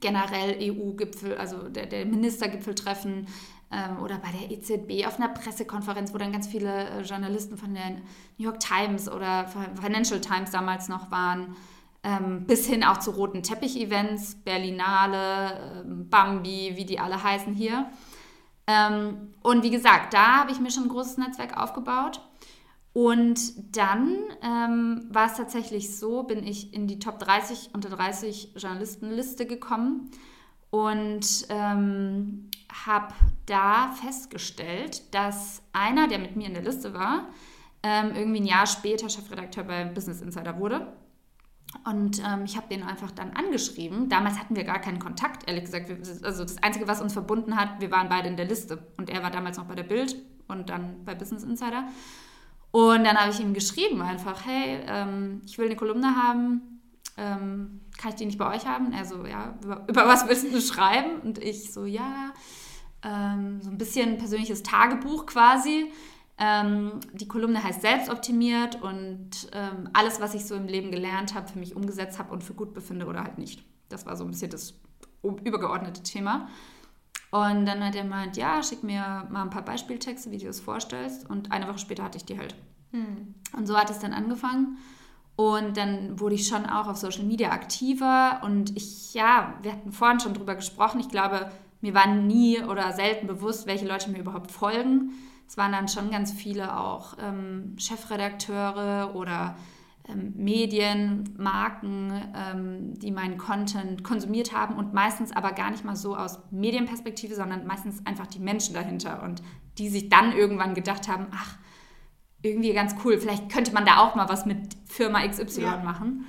[0.00, 3.26] generell EU-Gipfel, also der, der Ministergipfeltreffen
[3.70, 7.72] ähm, oder bei der EZB auf einer Pressekonferenz, wo dann ganz viele äh, Journalisten von
[7.72, 7.90] der
[8.36, 9.46] New York Times oder
[9.80, 11.56] Financial Times damals noch waren.
[12.04, 17.90] Ähm, bis hin auch zu roten Teppich-Events, Berlinale, ähm, Bambi, wie die alle heißen hier.
[18.66, 22.20] Ähm, und wie gesagt, da habe ich mir schon ein großes Netzwerk aufgebaut.
[22.92, 28.52] Und dann ähm, war es tatsächlich so, bin ich in die Top 30 unter 30
[28.56, 30.10] Journalistenliste gekommen
[30.70, 32.50] und ähm,
[32.86, 33.14] habe
[33.46, 37.28] da festgestellt, dass einer, der mit mir in der Liste war,
[37.82, 40.92] ähm, irgendwie ein Jahr später Chefredakteur bei Business Insider wurde.
[41.84, 44.10] Und ähm, ich habe den einfach dann angeschrieben.
[44.10, 45.90] Damals hatten wir gar keinen Kontakt, ehrlich gesagt.
[46.22, 48.86] Also das Einzige, was uns verbunden hat, wir waren beide in der Liste.
[48.98, 50.16] Und er war damals noch bei der Bild
[50.48, 51.88] und dann bei Business Insider.
[52.72, 56.80] Und dann habe ich ihm geschrieben einfach, hey, ähm, ich will eine Kolumne haben,
[57.16, 58.92] ähm, kann ich die nicht bei euch haben?
[58.92, 61.20] Er so, ja, über, über was willst du schreiben?
[61.20, 62.32] Und ich so, ja,
[63.04, 65.92] ähm, so ein bisschen persönliches Tagebuch quasi.
[66.38, 71.48] Ähm, die Kolumne heißt Selbstoptimiert und ähm, alles, was ich so im Leben gelernt habe,
[71.48, 73.62] für mich umgesetzt habe und für gut befinde oder halt nicht.
[73.90, 74.74] Das war so ein bisschen das
[75.22, 76.48] übergeordnete Thema.
[77.30, 80.60] Und dann hat er meint, ja, schick mir mal ein paar Beispieltexte, wie du es
[80.60, 81.28] vorstellst.
[81.28, 82.54] Und eine Woche später hatte ich die halt.
[82.90, 83.34] Hm.
[83.56, 84.76] Und so hat es dann angefangen.
[85.34, 88.42] Und dann wurde ich schon auch auf Social Media aktiver.
[88.44, 91.00] Und ich, ja, wir hatten vorhin schon drüber gesprochen.
[91.00, 95.12] Ich glaube, mir war nie oder selten bewusst, welche Leute mir überhaupt folgen.
[95.48, 99.56] es waren dann schon ganz viele auch ähm, Chefredakteure oder
[100.08, 105.96] ähm, Medien, Marken, ähm, die meinen Content konsumiert haben und meistens aber gar nicht mal
[105.96, 109.42] so aus Medienperspektive, sondern meistens einfach die Menschen dahinter und
[109.78, 111.56] die sich dann irgendwann gedacht haben, ach,
[112.42, 115.76] irgendwie ganz cool, vielleicht könnte man da auch mal was mit Firma XY ja.
[115.78, 116.26] machen.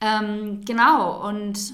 [0.00, 1.72] Ähm, genau, und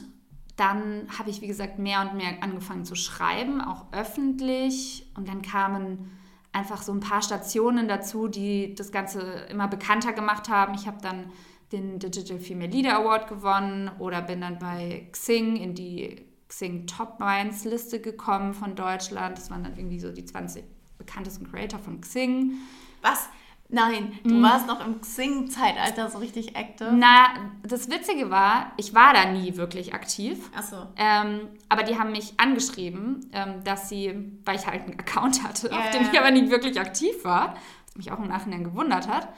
[0.56, 5.10] dann habe ich, wie gesagt, mehr und mehr angefangen zu schreiben, auch öffentlich.
[5.16, 6.10] Und dann kamen
[6.52, 10.74] einfach so ein paar Stationen dazu, die das Ganze immer bekannter gemacht haben.
[10.74, 11.32] Ich habe dann
[11.72, 17.20] den Digital Female Leader Award gewonnen oder bin dann bei Xing in die Xing Top
[17.20, 19.38] Minds Liste gekommen von Deutschland.
[19.38, 20.64] Das waren dann irgendwie so die 20
[20.98, 22.54] bekanntesten Creator von Xing.
[23.02, 23.28] Was?
[23.72, 24.42] Nein, du mhm.
[24.42, 26.92] warst noch im Xing-Zeitalter so richtig active.
[26.92, 27.28] Na,
[27.62, 30.50] das Witzige war, ich war da nie wirklich aktiv.
[30.56, 30.86] Ach so.
[30.96, 35.68] Ähm, aber die haben mich angeschrieben, ähm, dass sie, weil ich halt einen Account hatte,
[35.68, 35.78] yeah.
[35.78, 37.54] auf dem ich aber nie wirklich aktiv war,
[37.86, 39.28] was mich auch im Nachhinein gewundert hat.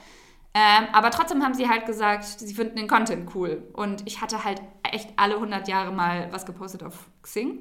[0.55, 3.67] Ähm, aber trotzdem haben sie halt gesagt, sie finden den Content cool.
[3.73, 7.59] Und ich hatte halt echt alle 100 Jahre mal was gepostet auf Xing.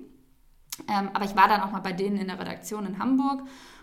[0.88, 3.42] Ähm, aber ich war dann auch mal bei denen in der Redaktion in Hamburg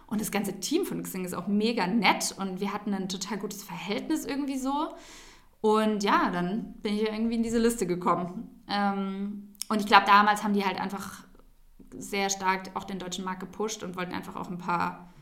[0.10, 3.38] und das ganze Team von Xing ist auch mega nett und wir hatten ein total
[3.38, 4.89] gutes Verhältnis irgendwie so.
[5.62, 8.62] Und ja, dann bin ich irgendwie in diese Liste gekommen.
[8.67, 11.24] Ähm, und ich glaube, damals haben die halt einfach
[11.95, 15.13] sehr stark auch den deutschen Markt gepusht und wollten einfach auch ein paar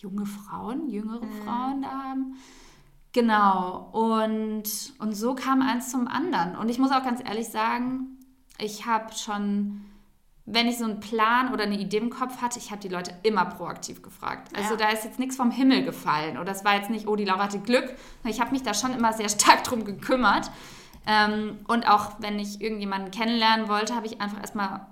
[0.00, 1.32] junge Frauen, jüngere mhm.
[1.44, 2.36] Frauen da haben.
[3.12, 3.90] Genau.
[3.92, 6.54] Und, und so kam eins zum anderen.
[6.56, 8.18] Und ich muss auch ganz ehrlich sagen,
[8.58, 9.80] ich habe schon
[10.46, 13.12] wenn ich so einen Plan oder eine Idee im Kopf hatte, ich habe die Leute
[13.22, 14.56] immer proaktiv gefragt.
[14.56, 14.76] Also ja.
[14.76, 17.44] da ist jetzt nichts vom Himmel gefallen oder es war jetzt nicht, oh, die Laura
[17.44, 17.94] hatte Glück.
[18.24, 20.50] Ich habe mich da schon immer sehr stark drum gekümmert.
[21.06, 24.86] Ähm, und auch wenn ich irgendjemanden kennenlernen wollte, habe ich einfach erstmal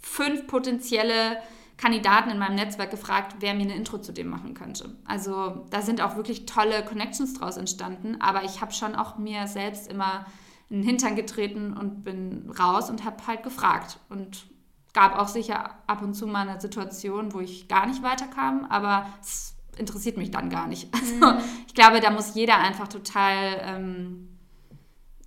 [0.00, 1.38] fünf potenzielle
[1.76, 4.96] Kandidaten in meinem Netzwerk gefragt, wer mir eine Intro zu dem machen könnte.
[5.04, 9.46] Also da sind auch wirklich tolle Connections draus entstanden, aber ich habe schon auch mir
[9.46, 10.26] selbst immer
[10.70, 13.98] in den Hintern getreten und bin raus und habe halt gefragt.
[14.08, 14.46] Und
[14.92, 19.06] gab auch sicher ab und zu mal eine Situation, wo ich gar nicht weiterkam, aber
[19.20, 20.88] es interessiert mich dann gar nicht.
[21.02, 21.44] Also mhm.
[21.66, 24.28] ich glaube, da muss jeder einfach total ähm,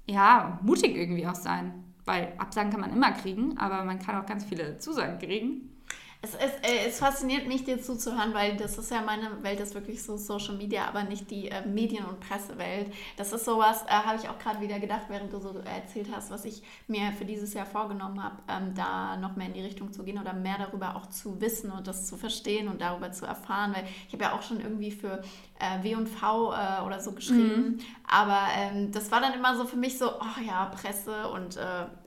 [0.06, 1.84] ja, mutig irgendwie auch sein.
[2.06, 5.74] Weil Absagen kann man immer kriegen, aber man kann auch ganz viele Zusagen kriegen.
[6.25, 9.75] Es, es, äh, es, fasziniert mich, dir zuzuhören, weil das ist ja meine Welt, ist
[9.75, 12.91] wirklich so Social Media, aber nicht die äh, Medien- und Pressewelt.
[13.15, 16.31] Das ist sowas, äh, habe ich auch gerade wieder gedacht, während du so erzählt hast,
[16.31, 19.93] was ich mir für dieses Jahr vorgenommen habe, ähm, da noch mehr in die Richtung
[19.93, 23.27] zu gehen oder mehr darüber auch zu wissen und das zu verstehen und darüber zu
[23.27, 23.75] erfahren.
[23.75, 25.21] Weil ich habe ja auch schon irgendwie für
[25.59, 27.79] äh, W&V äh, oder so geschrieben, mhm.
[28.07, 31.61] aber ähm, das war dann immer so für mich so, oh ja, Presse und äh,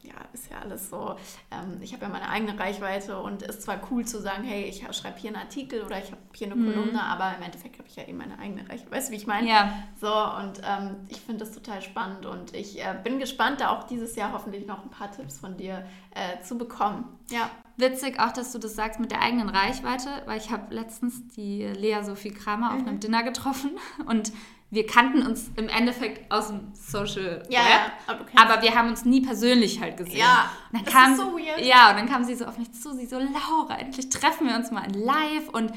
[0.08, 1.16] ja, ist ja alles so,
[1.50, 4.84] ähm, ich habe ja meine eigene Reichweite und ist zwar cool zu sagen, hey, ich
[4.96, 6.72] schreibe hier einen Artikel oder ich habe hier eine mhm.
[6.72, 8.90] Kolumne, aber im Endeffekt habe ich ja eben meine eigene Reichweite.
[8.90, 9.48] Weißt du, wie ich meine?
[9.48, 9.82] Ja.
[10.00, 13.84] So, und ähm, ich finde das total spannend und ich äh, bin gespannt, da auch
[13.84, 15.84] dieses Jahr hoffentlich noch ein paar Tipps von dir
[16.18, 17.04] äh, zu bekommen.
[17.30, 17.50] Ja.
[17.76, 21.62] Witzig auch, dass du das sagst mit der eigenen Reichweite, weil ich habe letztens die
[21.64, 22.80] Lea Sophie Kramer mhm.
[22.80, 23.70] auf einem Dinner getroffen
[24.06, 24.32] und
[24.70, 29.04] wir kannten uns im Endeffekt aus dem Social ja, Web, ja, aber wir haben uns
[29.04, 30.18] nie persönlich halt gesehen.
[30.18, 31.64] Ja, und dann das kam, ist so weird.
[31.64, 34.56] Ja, und dann kam sie so auf mich zu, sie so, Laura, endlich treffen wir
[34.56, 35.72] uns mal in live und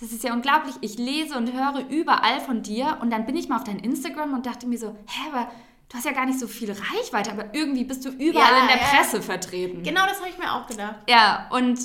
[0.00, 3.48] das ist ja unglaublich, ich lese und höre überall von dir und dann bin ich
[3.48, 5.48] mal auf dein Instagram und dachte mir so, hä, aber
[5.94, 8.66] du hast ja gar nicht so viel Reichweite, aber irgendwie bist du überall ja, in
[8.66, 9.84] der Presse vertreten.
[9.84, 10.96] Genau, das habe ich mir auch gedacht.
[11.08, 11.78] Ja, und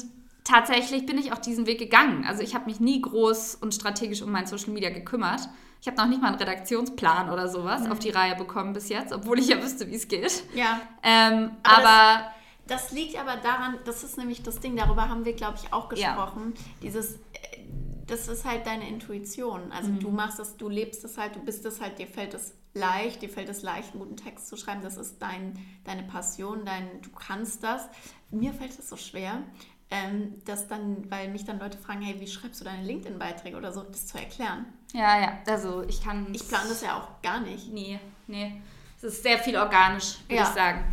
[0.44, 2.26] tatsächlich bin ich auch diesen Weg gegangen.
[2.28, 5.42] Also ich habe mich nie groß und strategisch um mein Social Media gekümmert.
[5.80, 7.92] Ich habe noch nicht mal einen Redaktionsplan oder sowas mhm.
[7.92, 10.44] auf die Reihe bekommen bis jetzt, obwohl ich ja wüsste, wie es geht.
[10.56, 10.82] Ja.
[11.04, 12.32] Ähm, aber, aber
[12.66, 15.72] das, das, liegt aber daran, das ist nämlich das Ding, darüber haben wir, glaube ich,
[15.72, 16.54] auch gesprochen.
[16.56, 16.64] Ja.
[16.82, 17.18] Dieses, äh,
[18.08, 19.72] das ist halt deine Intuition.
[19.72, 20.00] Also mhm.
[20.00, 23.22] du machst das, du lebst es halt, du bist es halt, dir fällt es leicht,
[23.22, 24.82] dir fällt es leicht, einen guten Text zu schreiben.
[24.82, 27.88] Das ist dein, deine Passion, dein, du kannst das.
[28.32, 29.44] Mir fällt es so schwer
[29.92, 33.72] ähm, dass dann, weil mich dann Leute fragen, hey, wie schreibst du deine LinkedIn-Beiträge oder
[33.72, 34.66] so, das zu erklären.
[34.94, 36.28] Ja, ja, also ich kann.
[36.34, 37.72] Ich plane das ja auch gar nicht.
[37.74, 38.62] Nee, nee.
[38.98, 40.44] Es ist sehr viel organisch, würde ja.
[40.44, 40.84] ich sagen.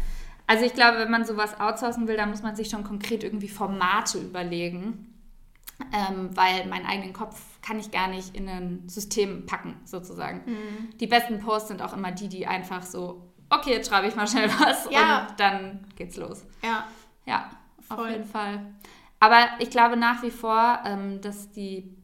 [0.46, 3.48] Also ich glaube, wenn man sowas outsourcen will, dann muss man sich schon konkret irgendwie
[3.48, 5.12] Formate überlegen.
[5.92, 10.42] Ähm, weil meinen eigenen Kopf kann ich gar nicht in ein System packen, sozusagen.
[10.46, 10.98] Mhm.
[10.98, 14.28] Die besten Posts sind auch immer die, die einfach so, okay, jetzt schreibe ich mal
[14.28, 15.26] schnell was ja.
[15.28, 16.44] und dann geht's los.
[16.62, 16.86] Ja.
[17.24, 17.50] Ja.
[17.80, 17.98] Voll.
[17.98, 18.66] Auf jeden Fall.
[19.18, 21.96] Aber ich glaube nach wie vor, ähm, dass die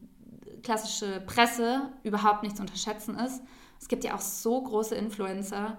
[0.62, 3.42] klassische Presse überhaupt nicht zu unterschätzen ist.
[3.80, 5.76] Es gibt ja auch so große Influencer,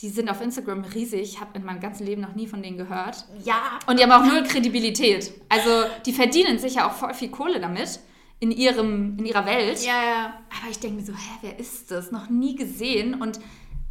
[0.00, 1.20] die sind auf Instagram riesig.
[1.22, 3.26] Ich habe in meinem ganzen Leben noch nie von denen gehört.
[3.44, 3.78] Ja.
[3.86, 5.32] Und die haben auch null Kredibilität.
[5.48, 8.00] Also die verdienen sicher auch voll viel Kohle damit.
[8.42, 9.84] In, ihrem, in ihrer Welt.
[9.84, 10.24] Ja, ja.
[10.58, 12.10] Aber ich denke mir so, hä, wer ist das?
[12.10, 13.22] Noch nie gesehen.
[13.22, 13.38] Und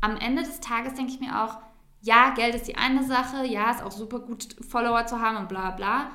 [0.02, 1.60] am Ende des Tages denke ich mir auch,
[2.02, 5.48] ja, Geld ist die eine Sache, ja, ist auch super gut, Follower zu haben und
[5.48, 6.12] bla bla.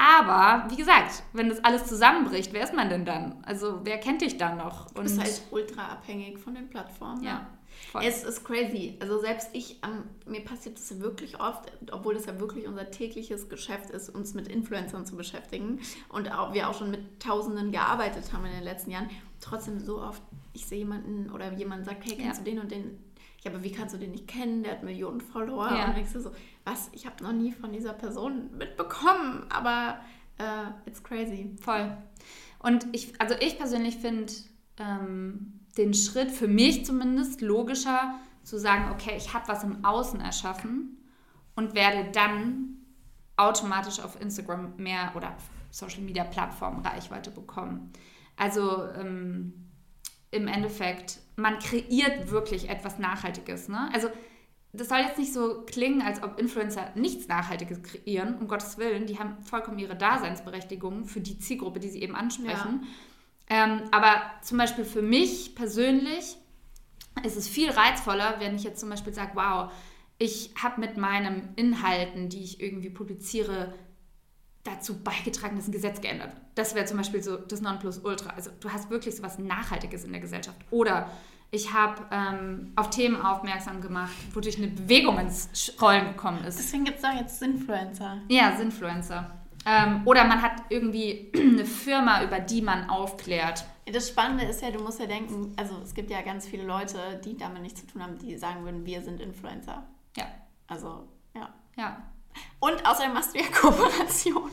[0.00, 3.36] Aber, wie gesagt, wenn das alles zusammenbricht, wer ist man denn dann?
[3.44, 4.90] Also, wer kennt dich dann noch?
[4.92, 7.22] Du bist halt ultra abhängig von den Plattformen.
[7.22, 7.46] ja,
[7.92, 8.02] voll.
[8.04, 8.96] Es ist crazy.
[9.00, 13.48] Also selbst ich, ähm, mir passiert das wirklich oft, obwohl das ja wirklich unser tägliches
[13.50, 18.32] Geschäft ist, uns mit Influencern zu beschäftigen und auch, wir auch schon mit Tausenden gearbeitet
[18.32, 19.10] haben in den letzten Jahren.
[19.40, 20.22] Trotzdem so oft,
[20.54, 22.44] ich sehe jemanden oder jemand sagt, hey, kennst Ja.
[22.44, 22.98] du den und den?
[23.42, 24.62] Ja, aber wie kannst du den nicht kennen?
[24.62, 25.70] Der hat Millionen Follower.
[25.70, 25.86] Ja.
[25.94, 26.30] Und du so,
[26.70, 26.90] was?
[26.92, 30.00] Ich habe noch nie von dieser Person mitbekommen, aber
[30.38, 31.56] äh, it's crazy.
[31.60, 31.96] Voll.
[32.58, 34.32] Und ich, also ich persönlich finde
[34.78, 40.20] ähm, den Schritt für mich zumindest logischer zu sagen, okay, ich habe was im Außen
[40.20, 40.98] erschaffen
[41.54, 42.76] und werde dann
[43.36, 45.36] automatisch auf Instagram mehr oder
[45.70, 47.92] Social Media Plattformen Reichweite bekommen.
[48.36, 49.70] Also ähm,
[50.30, 53.68] im Endeffekt, man kreiert wirklich etwas Nachhaltiges.
[53.68, 53.90] Ne?
[53.92, 54.08] Also
[54.72, 59.06] das soll jetzt nicht so klingen, als ob Influencer nichts Nachhaltiges kreieren, um Gottes Willen.
[59.06, 62.86] Die haben vollkommen ihre Daseinsberechtigung für die Zielgruppe, die sie eben ansprechen.
[63.48, 66.36] Ähm, aber zum Beispiel für mich persönlich
[67.24, 69.72] ist es viel reizvoller, wenn ich jetzt zum Beispiel sage, wow,
[70.18, 73.74] ich habe mit meinen Inhalten, die ich irgendwie publiziere,
[74.62, 76.42] dazu beigetragen, dass ein Gesetz geändert wird.
[76.54, 78.30] Das wäre zum Beispiel so das Nonplusultra.
[78.30, 80.58] Also du hast wirklich so was Nachhaltiges in der Gesellschaft.
[80.70, 81.10] Oder
[81.50, 86.58] ich habe ähm, auf Themen aufmerksam gemacht, wodurch eine Bewegung ins Rollen gekommen ist.
[86.58, 88.18] Deswegen gibt es auch jetzt Influencer.
[88.28, 89.30] Ja, Sinfluencer.
[89.66, 93.64] Ähm, oder man hat irgendwie eine Firma, über die man aufklärt.
[93.92, 97.20] Das Spannende ist ja, du musst ja denken, also es gibt ja ganz viele Leute,
[97.24, 99.82] die damit nichts zu tun haben, die sagen würden, wir sind Influencer.
[100.16, 100.26] Ja,
[100.68, 101.48] Also, ja.
[101.76, 101.96] ja.
[102.60, 104.50] Und außerdem machst du ja Kooperation.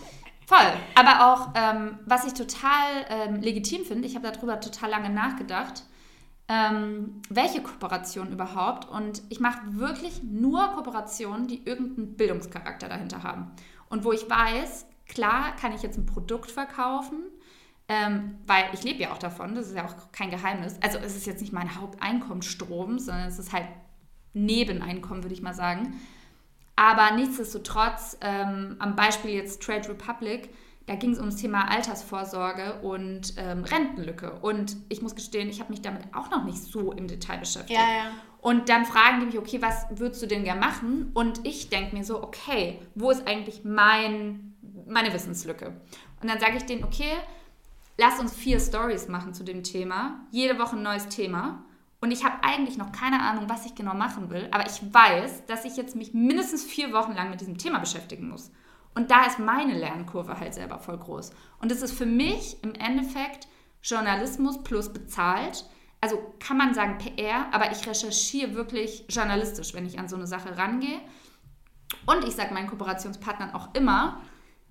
[0.47, 0.73] Voll.
[0.95, 5.83] Aber auch, ähm, was ich total ähm, legitim finde, ich habe darüber total lange nachgedacht,
[6.47, 8.89] ähm, welche Kooperation überhaupt.
[8.89, 13.51] Und ich mache wirklich nur Kooperationen, die irgendeinen Bildungscharakter dahinter haben.
[13.89, 17.23] Und wo ich weiß, klar kann ich jetzt ein Produkt verkaufen,
[17.89, 20.75] ähm, weil ich lebe ja auch davon, das ist ja auch kein Geheimnis.
[20.81, 23.67] Also es ist jetzt nicht mein Haupteinkommensstrom, sondern es ist halt
[24.33, 25.99] Nebeneinkommen, würde ich mal sagen.
[26.75, 30.53] Aber nichtsdestotrotz, ähm, am Beispiel jetzt Trade Republic,
[30.87, 34.39] da ging es ums Thema Altersvorsorge und ähm, Rentenlücke.
[34.41, 37.77] Und ich muss gestehen, ich habe mich damit auch noch nicht so im Detail beschäftigt.
[37.77, 38.11] Ja, ja.
[38.39, 41.11] Und dann fragen die mich, okay, was würdest du denn gerne machen?
[41.13, 44.55] Und ich denke mir so, okay, wo ist eigentlich mein,
[44.87, 45.75] meine Wissenslücke?
[46.21, 47.17] Und dann sage ich denen, okay,
[47.97, 50.21] lass uns vier Stories machen zu dem Thema.
[50.31, 51.65] Jede Woche ein neues Thema.
[51.99, 54.47] Und ich habe eigentlich noch keine Ahnung, was ich genau machen will.
[54.51, 58.29] Aber ich weiß, dass ich jetzt mich mindestens vier Wochen lang mit diesem Thema beschäftigen
[58.29, 58.51] muss.
[58.97, 61.29] Und da ist meine Lernkurve halt selber voll groß.
[61.59, 63.47] Und das ist für mich im Endeffekt
[63.83, 65.65] Journalismus plus bezahlt.
[66.01, 70.25] Also kann man sagen PR, aber ich recherchiere wirklich journalistisch, wenn ich an so eine
[70.25, 70.99] Sache rangehe.
[72.07, 74.19] Und ich sage meinen Kooperationspartnern auch immer,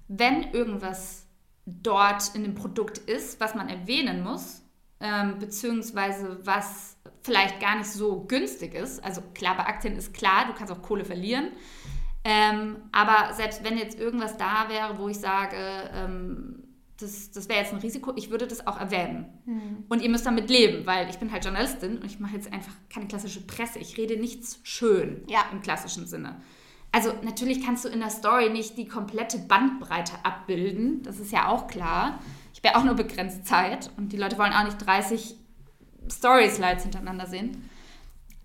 [0.08, 1.28] wenn irgendwas
[1.64, 4.64] dort in dem Produkt ist, was man erwähnen muss,
[4.98, 9.04] ähm, beziehungsweise was vielleicht gar nicht so günstig ist.
[9.04, 11.52] Also klar, bei Aktien ist klar, du kannst auch Kohle verlieren.
[12.28, 15.56] Ähm, aber selbst wenn jetzt irgendwas da wäre, wo ich sage,
[15.94, 16.64] ähm,
[16.98, 19.26] das, das wäre jetzt ein Risiko, ich würde das auch erwähnen.
[19.88, 22.72] Und ihr müsst damit leben, weil ich bin halt Journalistin und ich mache jetzt einfach
[22.92, 23.78] keine klassische Presse.
[23.78, 25.44] Ich rede nichts schön Ja.
[25.52, 26.40] im klassischen Sinne.
[26.90, 31.48] Also natürlich kannst du in der Story nicht die komplette Bandbreite abbilden, das ist ja
[31.48, 32.18] auch klar.
[32.54, 35.36] Ich habe ja auch nur begrenzt Zeit und die Leute wollen auch nicht 30
[36.10, 37.68] Story-Slides hintereinander sehen.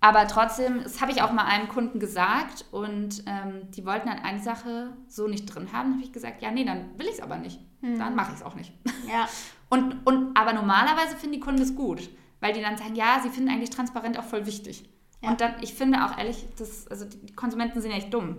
[0.02, 4.18] Aber trotzdem, das habe ich auch mal einem Kunden gesagt und ähm, die wollten dann
[4.18, 5.90] eine Sache so nicht drin haben.
[5.90, 7.60] Dann habe ich gesagt, ja, nee, dann will ich es aber nicht.
[7.82, 8.72] Dann mache ich es auch nicht.
[9.08, 9.28] Ja.
[9.68, 12.10] Und, und, aber normalerweise finden die Kunden es gut,
[12.40, 14.86] weil die dann sagen, ja, sie finden eigentlich transparent auch voll wichtig.
[15.22, 15.30] Ja.
[15.30, 18.36] Und dann, ich finde auch ehrlich, das, also die Konsumenten sind ja echt dumm.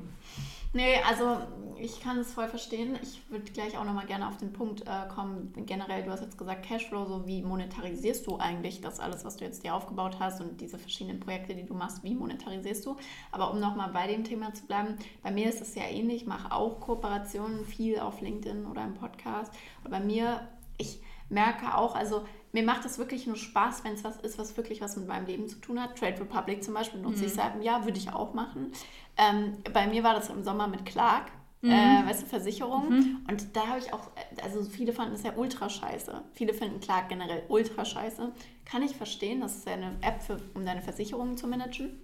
[0.74, 1.38] Nee, also
[1.78, 2.98] ich kann es voll verstehen.
[3.04, 5.54] Ich würde gleich auch nochmal gerne auf den Punkt äh, kommen.
[5.68, 9.46] Generell, du hast jetzt gesagt Cashflow, so wie monetarisierst du eigentlich das alles, was du
[9.46, 12.98] jetzt dir aufgebaut hast und diese verschiedenen Projekte, die du machst, wie monetarisierst du?
[13.32, 16.24] Aber um nochmal bei dem Thema zu bleiben, bei mir ist es ja ähnlich.
[16.24, 19.54] Ich mache auch Kooperationen, viel auf LinkedIn oder im Podcast.
[19.84, 24.04] Und bei mir, ich merke auch, also mir macht es wirklich nur Spaß, wenn es
[24.04, 25.98] was ist, was wirklich was mit meinem Leben zu tun hat.
[25.98, 28.72] Trade Republic zum Beispiel nutze ich seit einem Jahr, würde ich auch machen.
[29.18, 31.32] Ähm, bei mir war das im Sommer mit Clark,
[31.64, 33.18] äh, weißt du, Versicherung.
[33.30, 34.10] Und da habe ich auch,
[34.44, 36.22] also viele fanden es ja ultra scheiße.
[36.34, 38.32] Viele finden Clark generell ultra scheiße.
[38.66, 42.00] Kann ich verstehen, das ist ja eine App, für, um deine Versicherungen zu managen.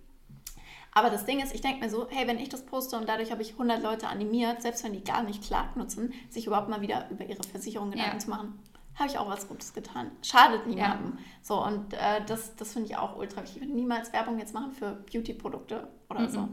[0.91, 3.31] Aber das Ding ist, ich denke mir so, hey, wenn ich das poste und dadurch
[3.31, 6.81] habe ich 100 Leute animiert, selbst wenn die gar nicht Clark nutzen, sich überhaupt mal
[6.81, 8.19] wieder über ihre Versicherung Gedanken Ja.
[8.19, 8.57] zu machen,
[8.99, 10.11] habe ich auch was Gutes getan.
[10.21, 11.13] Schadet niemandem.
[11.15, 11.23] Ja.
[11.41, 13.57] So, und äh, das, das finde ich auch ultra wichtig.
[13.57, 16.29] Ich würde niemals Werbung jetzt machen für Beauty-Produkte oder mhm.
[16.29, 16.49] so.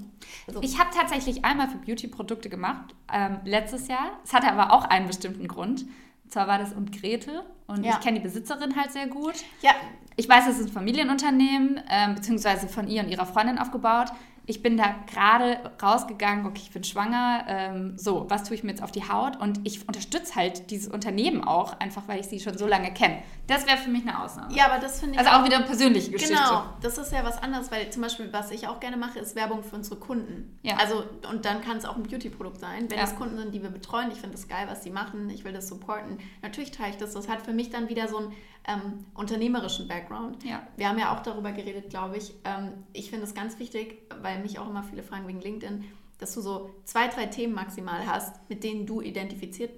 [0.46, 4.12] Also, ich habe tatsächlich einmal für Beauty-Produkte gemacht, ähm, letztes Jahr.
[4.24, 5.82] Es hatte aber auch einen bestimmten Grund.
[6.24, 7.92] Und zwar war das um Grete und ja.
[7.92, 9.34] ich kenne die Besitzerin halt sehr gut.
[9.62, 9.72] Ja.
[10.16, 14.08] Ich weiß, es ist ein Familienunternehmen, ähm, beziehungsweise von ihr und ihrer Freundin aufgebaut
[14.48, 18.70] ich bin da gerade rausgegangen, okay, ich bin schwanger, ähm, so, was tue ich mir
[18.70, 19.36] jetzt auf die Haut?
[19.36, 23.22] Und ich unterstütze halt dieses Unternehmen auch, einfach weil ich sie schon so lange kenne.
[23.48, 24.54] Das wäre für mich eine Ausnahme.
[24.54, 25.18] Ja, aber das finde ich.
[25.18, 26.34] Also auch, auch wieder eine persönliche Geschichte.
[26.34, 29.34] Genau, das ist ja was anderes, weil zum Beispiel, was ich auch gerne mache, ist
[29.34, 30.58] Werbung für unsere Kunden.
[30.62, 30.76] Ja.
[30.76, 32.88] Also, und dann kann es auch ein Beauty-Produkt sein.
[32.88, 33.04] Wenn ja.
[33.04, 35.52] es Kunden sind, die wir betreuen, ich finde das geil, was sie machen, ich will
[35.52, 36.18] das supporten.
[36.42, 37.14] Natürlich teile ich das.
[37.14, 38.32] Das hat für mich dann wieder so ein
[38.68, 40.44] ähm, unternehmerischen Background.
[40.44, 40.62] Ja.
[40.76, 42.34] Wir haben ja auch darüber geredet, glaube ich.
[42.44, 45.84] Ähm, ich finde es ganz wichtig, weil mich auch immer viele fragen wegen LinkedIn,
[46.18, 49.70] dass du so zwei, drei Themen maximal hast, mit denen du identifiziert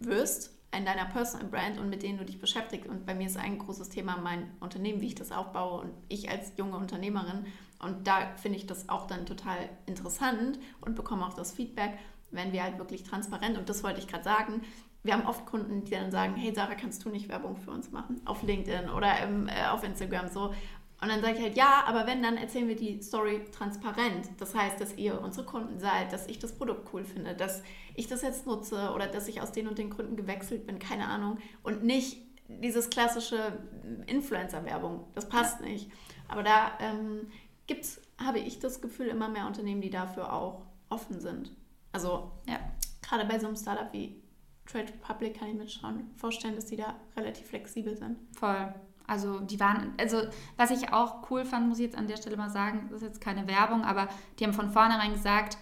[0.00, 2.88] wirst in deiner Personal Brand und mit denen du dich beschäftigst.
[2.88, 6.30] Und bei mir ist ein großes Thema mein Unternehmen, wie ich das aufbaue und ich
[6.30, 7.46] als junge Unternehmerin.
[7.78, 9.56] Und da finde ich das auch dann total
[9.86, 11.98] interessant und bekomme auch das Feedback,
[12.30, 14.62] wenn wir halt wirklich transparent, und das wollte ich gerade sagen,
[15.06, 17.92] wir haben oft Kunden, die dann sagen, hey Sarah, kannst du nicht Werbung für uns
[17.92, 18.20] machen?
[18.24, 20.52] Auf LinkedIn oder im, äh, auf Instagram so.
[21.00, 24.28] Und dann sage ich halt, ja, aber wenn, dann erzählen wir die Story transparent.
[24.38, 27.62] Das heißt, dass ihr unsere Kunden seid, dass ich das Produkt cool finde, dass
[27.94, 31.06] ich das jetzt nutze oder dass ich aus den und den Gründen gewechselt bin, keine
[31.06, 31.38] Ahnung.
[31.62, 33.58] Und nicht dieses klassische
[34.06, 35.04] Influencer-Werbung.
[35.14, 35.66] Das passt ja.
[35.66, 35.90] nicht.
[36.28, 37.28] Aber da ähm,
[37.66, 41.50] gibt es, habe ich das Gefühl, immer mehr Unternehmen, die dafür auch offen sind.
[41.92, 42.58] Also ja.
[43.02, 44.22] gerade bei so einem Startup wie
[44.66, 48.18] Trade Republic kann ich mir schon vorstellen, dass die da relativ flexibel sind.
[48.36, 48.74] Voll.
[49.06, 50.22] Also die waren, also
[50.56, 53.06] was ich auch cool fand, muss ich jetzt an der Stelle mal sagen, das ist
[53.06, 55.58] jetzt keine Werbung, aber die haben von vornherein gesagt,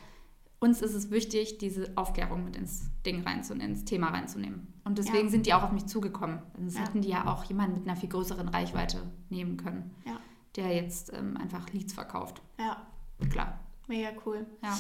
[0.61, 4.73] uns ist es wichtig, diese Aufklärung mit ins Ding reinzunehmen, ins Thema reinzunehmen.
[4.85, 5.31] Und deswegen ja.
[5.31, 6.41] sind die auch auf mich zugekommen.
[6.57, 6.83] Sonst ja.
[6.83, 10.19] hätten die ja auch jemanden mit einer viel größeren Reichweite nehmen können, ja.
[10.57, 12.41] der jetzt ähm, einfach Leads verkauft.
[12.59, 12.87] Ja.
[13.31, 13.61] Klar.
[13.89, 14.47] Mega cool.
[14.63, 14.77] Ja.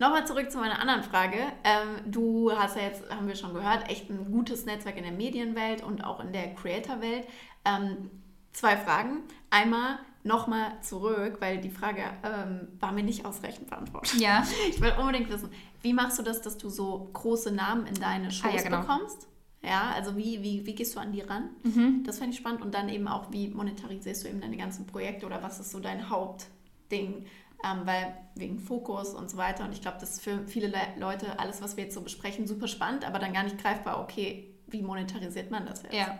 [0.00, 1.38] Nochmal zurück zu meiner anderen Frage.
[1.64, 5.12] Ähm, du hast ja jetzt, haben wir schon gehört, echt ein gutes Netzwerk in der
[5.12, 7.26] Medienwelt und auch in der Creator-Welt.
[7.64, 8.10] Ähm,
[8.52, 9.22] zwei Fragen.
[9.50, 14.20] Einmal nochmal zurück, weil die Frage ähm, war mir nicht ausreichend beantwortet.
[14.20, 14.46] Ja.
[14.68, 15.50] Ich will unbedingt wissen,
[15.82, 18.80] wie machst du das, dass du so große Namen in deine Shows ah, ja, genau.
[18.80, 19.26] bekommst?
[19.62, 21.50] Ja, also wie, wie, wie gehst du an die ran?
[21.64, 22.04] Mhm.
[22.04, 22.62] Das fände ich spannend.
[22.62, 25.80] Und dann eben auch, wie monetarisierst du eben deine ganzen Projekte oder was ist so
[25.80, 27.26] dein Hauptding?
[27.64, 29.64] Ähm, weil wegen Fokus und so weiter.
[29.64, 32.46] Und ich glaube, das ist für viele Le Leute alles, was wir jetzt so besprechen,
[32.46, 35.94] super spannend, aber dann gar nicht greifbar, okay, wie monetarisiert man das jetzt?
[35.94, 36.18] Ja.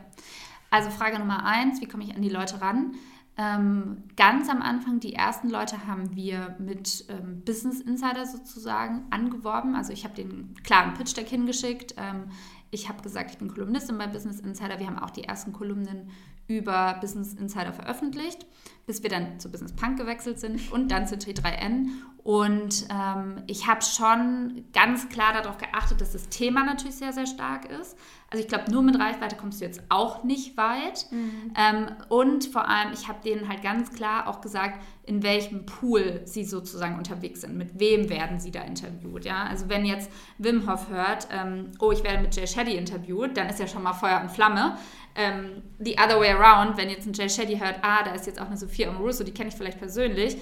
[0.71, 2.95] Also Frage Nummer eins, wie komme ich an die Leute ran?
[3.41, 9.77] Ähm, ganz am Anfang, die ersten Leute haben wir mit ähm, Business Insider sozusagen angeworben.
[9.77, 11.95] Also ich habe den klaren Pitch-Deck hingeschickt.
[11.97, 12.31] Ähm,
[12.73, 14.81] ich habe gesagt, ich bin Kolumnistin bei Business Insider.
[14.81, 16.11] Wir haben auch die ersten Kolumnen
[16.49, 18.47] über Business Insider veröffentlicht,
[18.87, 21.89] bis wir dann zu Business Punk gewechselt sind und dann zu T3N.
[22.25, 27.27] Und ähm, ich habe schon ganz klar darauf geachtet, dass das Thema natürlich sehr, sehr
[27.27, 27.97] stark ist.
[28.31, 31.07] Also ich glaube, nur mit Reichweite kommst du jetzt auch nicht weit.
[31.11, 31.53] Mhm.
[31.57, 36.21] Ähm, und vor allem, ich habe denen halt ganz klar auch gesagt, in welchem Pool
[36.25, 37.57] sie sozusagen unterwegs sind.
[37.57, 39.25] Mit wem werden sie da interviewt.
[39.25, 39.45] Ja?
[39.45, 43.49] Also wenn jetzt Wim Hof hört, ähm, oh, ich werde mit Jay Shetty interviewt, dann
[43.49, 44.77] ist ja schon mal Feuer und Flamme.
[45.15, 48.41] Ähm, the other way around, wenn jetzt ein Jay Shetty hört, ah, da ist jetzt
[48.41, 50.37] auch eine Sophia Amoruso, die kenne ich vielleicht persönlich,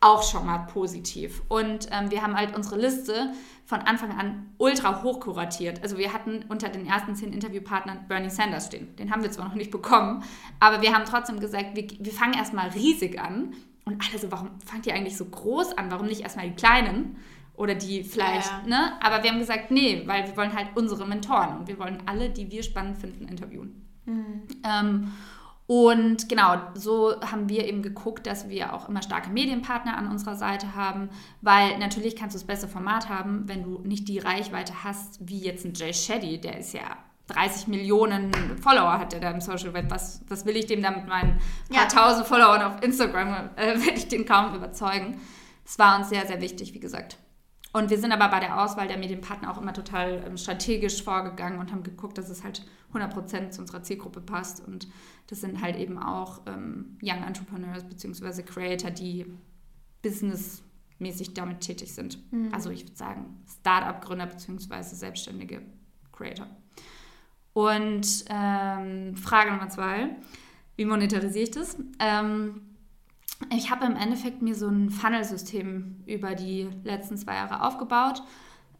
[0.00, 1.42] auch schon mal positiv.
[1.48, 3.32] Und ähm, wir haben halt unsere Liste
[3.64, 5.82] von Anfang an ultra hoch kuratiert.
[5.82, 8.94] Also wir hatten unter den ersten zehn Interviewpartnern Bernie Sanders stehen.
[8.96, 10.22] Den haben wir zwar noch nicht bekommen,
[10.60, 13.54] aber wir haben trotzdem gesagt, wir, wir fangen erstmal riesig an.
[13.88, 15.90] Und alle so, warum fangt ihr eigentlich so groß an?
[15.90, 17.16] Warum nicht erstmal die Kleinen?
[17.54, 18.68] Oder die vielleicht, ja, ja.
[18.68, 18.92] ne?
[19.02, 22.30] Aber wir haben gesagt, nee, weil wir wollen halt unsere Mentoren und wir wollen alle,
[22.30, 23.84] die wir spannend finden, interviewen.
[24.04, 24.42] Mhm.
[24.62, 25.12] Ähm,
[25.66, 30.36] und genau, so haben wir eben geguckt, dass wir auch immer starke Medienpartner an unserer
[30.36, 31.10] Seite haben,
[31.42, 35.40] weil natürlich kannst du das beste Format haben, wenn du nicht die Reichweite hast, wie
[35.40, 36.96] jetzt ein Jay Shetty, der ist ja
[37.28, 39.90] 30 Millionen Follower hat er da im Social Web.
[39.90, 41.38] Was, was will ich dem da mit meinen
[41.70, 41.86] paar ja.
[41.86, 45.20] tausend Followern auf Instagram, äh, werde ich den kaum überzeugen.
[45.64, 47.18] Es war uns sehr, sehr wichtig, wie gesagt.
[47.72, 51.58] Und wir sind aber bei der Auswahl der Medienpartner auch immer total ähm, strategisch vorgegangen
[51.58, 52.64] und haben geguckt, dass es halt
[52.94, 54.66] 100% zu unserer Zielgruppe passt.
[54.66, 54.88] Und
[55.26, 58.42] das sind halt eben auch ähm, Young Entrepreneurs bzw.
[58.42, 59.26] Creator, die
[60.00, 62.32] businessmäßig damit tätig sind.
[62.32, 62.54] Mhm.
[62.54, 64.82] Also ich würde sagen Startup-Gründer bzw.
[64.82, 65.60] selbstständige
[66.10, 66.46] Creator.
[67.58, 70.10] Und ähm, Frage Nummer zwei,
[70.76, 71.76] wie monetarisiere ich das?
[71.98, 72.60] Ähm,
[73.52, 78.22] ich habe im Endeffekt mir so ein Funnel-System über die letzten zwei Jahre aufgebaut.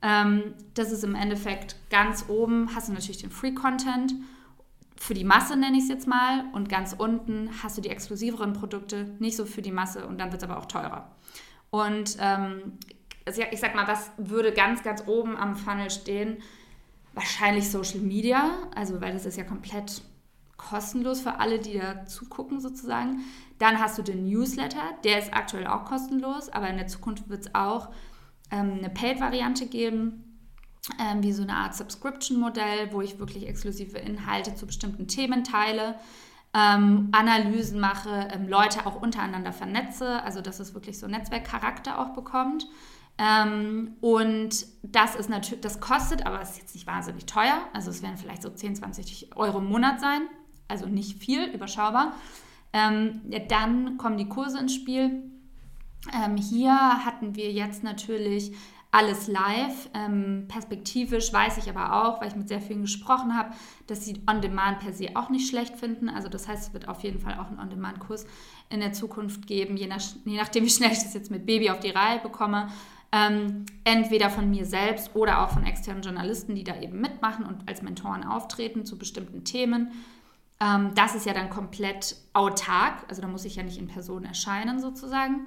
[0.01, 4.15] Ähm, das ist im Endeffekt ganz oben, hast du natürlich den Free-Content,
[4.97, 8.53] für die Masse nenne ich es jetzt mal und ganz unten hast du die exklusiveren
[8.53, 11.11] Produkte, nicht so für die Masse und dann wird es aber auch teurer.
[11.71, 12.75] Und ähm,
[13.27, 16.37] also ich sag mal, was würde ganz, ganz oben am Funnel stehen?
[17.19, 20.03] Wahrscheinlich Social Media, also weil das ist ja komplett
[20.57, 23.25] kostenlos für alle, die da zugucken sozusagen.
[23.59, 27.47] Dann hast du den Newsletter, der ist aktuell auch kostenlos, aber in der Zukunft wird
[27.47, 27.89] es auch
[28.53, 30.39] ähm, eine Paid-Variante geben,
[31.01, 35.97] ähm, wie so eine Art Subscription-Modell, wo ich wirklich exklusive Inhalte zu bestimmten Themen teile.
[36.55, 42.11] Ähm, Analysen mache, ähm, Leute auch untereinander vernetze, also dass es wirklich so Netzwerkcharakter auch
[42.11, 42.69] bekommt.
[43.19, 47.61] Ähm, und das ist natürlich, das kostet, aber es ist jetzt nicht wahnsinnig teuer.
[47.73, 50.23] Also es werden vielleicht so 10, 20 Euro im Monat sein.
[50.69, 52.13] Also nicht viel, überschaubar.
[52.73, 55.23] Ähm, ja, dann kommen die Kurse ins Spiel.
[56.15, 58.53] Ähm, hier hatten wir jetzt natürlich
[58.91, 59.91] alles live.
[59.95, 63.51] Ähm, perspektivisch weiß ich aber auch, weil ich mit sehr vielen gesprochen habe,
[63.87, 66.09] dass sie On-Demand per se auch nicht schlecht finden.
[66.09, 68.27] Also das heißt, es wird auf jeden Fall auch einen On-Demand-Kurs
[68.71, 71.71] in der Zukunft geben, je, nach, je nachdem, wie schnell ich das jetzt mit Baby
[71.71, 72.69] auf die Reihe bekomme.
[73.11, 77.67] Ähm, entweder von mir selbst oder auch von externen Journalisten, die da eben mitmachen und
[77.67, 79.93] als Mentoren auftreten zu bestimmten Themen.
[80.61, 84.25] Ähm, das ist ja dann komplett autark, also da muss ich ja nicht in Person
[84.25, 85.47] erscheinen sozusagen.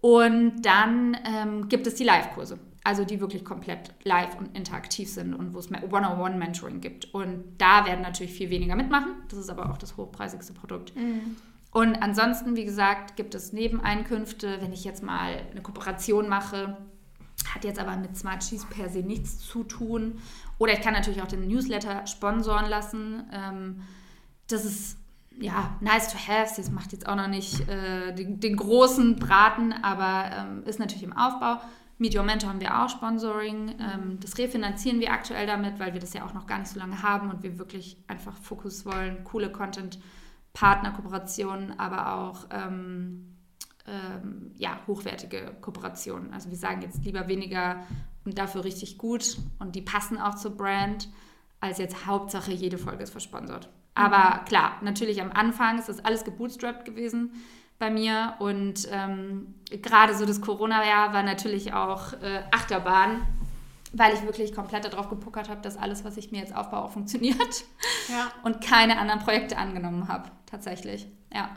[0.00, 5.34] Und dann ähm, gibt es die Live-Kurse, also die wirklich komplett live und interaktiv sind
[5.34, 7.14] und wo es One-on-One-Mentoring gibt.
[7.14, 9.12] Und da werden natürlich viel weniger mitmachen.
[9.28, 10.96] Das ist aber auch das hochpreisigste Produkt.
[10.96, 11.36] Mhm.
[11.72, 14.60] Und ansonsten, wie gesagt, gibt es Nebeneinkünfte.
[14.60, 16.76] Wenn ich jetzt mal eine Kooperation mache,
[17.54, 20.20] hat jetzt aber mit Smart Cheese per se nichts zu tun.
[20.58, 23.24] Oder ich kann natürlich auch den Newsletter sponsoren lassen.
[23.32, 23.82] Ähm,
[24.48, 24.98] das ist
[25.38, 26.54] ja nice to have.
[26.56, 31.04] Das macht jetzt auch noch nicht äh, den, den, großen Braten, aber ähm, ist natürlich
[31.04, 31.60] im Aufbau.
[31.98, 33.76] Meet Your Mentor haben wir auch Sponsoring.
[33.78, 36.80] Ähm, das refinanzieren wir aktuell damit, weil wir das ja auch noch gar nicht so
[36.80, 39.98] lange haben und wir wirklich einfach Fokus wollen, coole Content
[40.52, 43.36] Partnerkooperationen, aber auch ähm,
[43.86, 46.32] ähm, ja, hochwertige Kooperationen.
[46.32, 47.84] Also wir sagen jetzt lieber weniger
[48.24, 51.08] und dafür richtig gut und die passen auch zur Brand,
[51.60, 53.68] als jetzt Hauptsache jede Folge ist versponsert.
[53.94, 54.44] Aber mhm.
[54.46, 57.32] klar, natürlich am Anfang ist das alles gebootstrapped gewesen
[57.78, 63.26] bei mir und ähm, gerade so das Corona-Jahr war natürlich auch äh, Achterbahn
[63.92, 66.92] weil ich wirklich komplett darauf gepuckert habe, dass alles, was ich mir jetzt aufbaue, auch
[66.92, 67.64] funktioniert.
[68.08, 68.30] Ja.
[68.42, 71.08] Und keine anderen Projekte angenommen habe, tatsächlich.
[71.32, 71.50] Ja.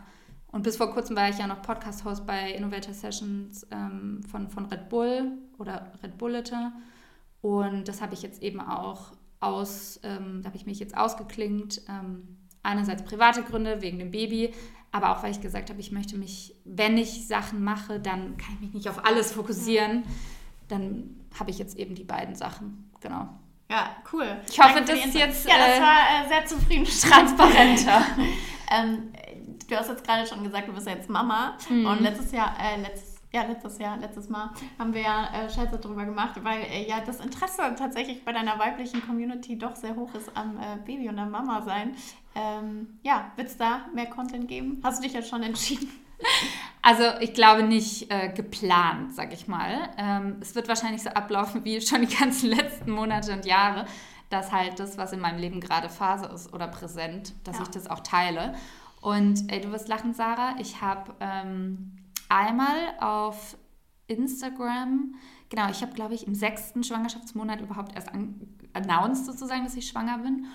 [0.52, 4.68] Und bis vor kurzem war ich ja noch Podcast-Host bei Innovator Sessions ähm, von, von
[4.68, 6.72] Red Bull oder Red Bullete.
[7.42, 11.82] Und das habe ich jetzt eben auch aus, ähm, da habe ich mich jetzt ausgeklingt.
[11.90, 14.54] Ähm, einerseits private Gründe wegen dem Baby,
[14.92, 18.54] aber auch weil ich gesagt habe, ich möchte mich, wenn ich Sachen mache, dann kann
[18.56, 20.04] ich mich nicht auf alles fokussieren.
[20.68, 22.90] Dann habe ich jetzt eben die beiden Sachen.
[23.02, 23.28] Genau.
[23.70, 24.38] Ja, cool.
[24.48, 25.48] Ich hoffe, das ist jetzt.
[25.48, 27.38] Ja, das äh, war äh, sehr zufriedenstellend.
[27.38, 28.06] Transparenter.
[28.72, 29.14] ähm,
[29.68, 31.58] du hast jetzt gerade schon gesagt, du bist jetzt Mama.
[31.70, 31.86] Mhm.
[31.86, 35.80] Und letztes Jahr, äh, letztes, ja, letztes Jahr, letztes Mal haben wir ja äh, Scherze
[35.80, 40.14] darüber gemacht, weil äh, ja das Interesse tatsächlich bei deiner weiblichen Community doch sehr hoch
[40.14, 41.96] ist am äh, Baby und am Mama sein.
[42.36, 44.82] Ähm, ja, wird es da mehr Content geben?
[44.84, 45.90] Hast du dich jetzt schon entschieden?
[46.82, 49.90] Also ich glaube nicht äh, geplant, sag ich mal.
[49.98, 53.86] Ähm, es wird wahrscheinlich so ablaufen wie schon die ganzen letzten Monate und Jahre,
[54.34, 57.64] dass halt das, was in meinem Leben gerade Phase ist oder präsent, dass ja.
[57.64, 58.56] ich das auch teile.
[59.00, 60.56] Und ey, du wirst lachen, Sarah.
[60.60, 61.98] Ich habe ähm,
[62.30, 63.58] einmal auf
[64.08, 65.16] Instagram,
[65.50, 68.10] genau, ich habe, glaube ich, im sechsten Schwangerschaftsmonat überhaupt erst
[68.74, 70.48] announced sozusagen, dass ich schwanger bin.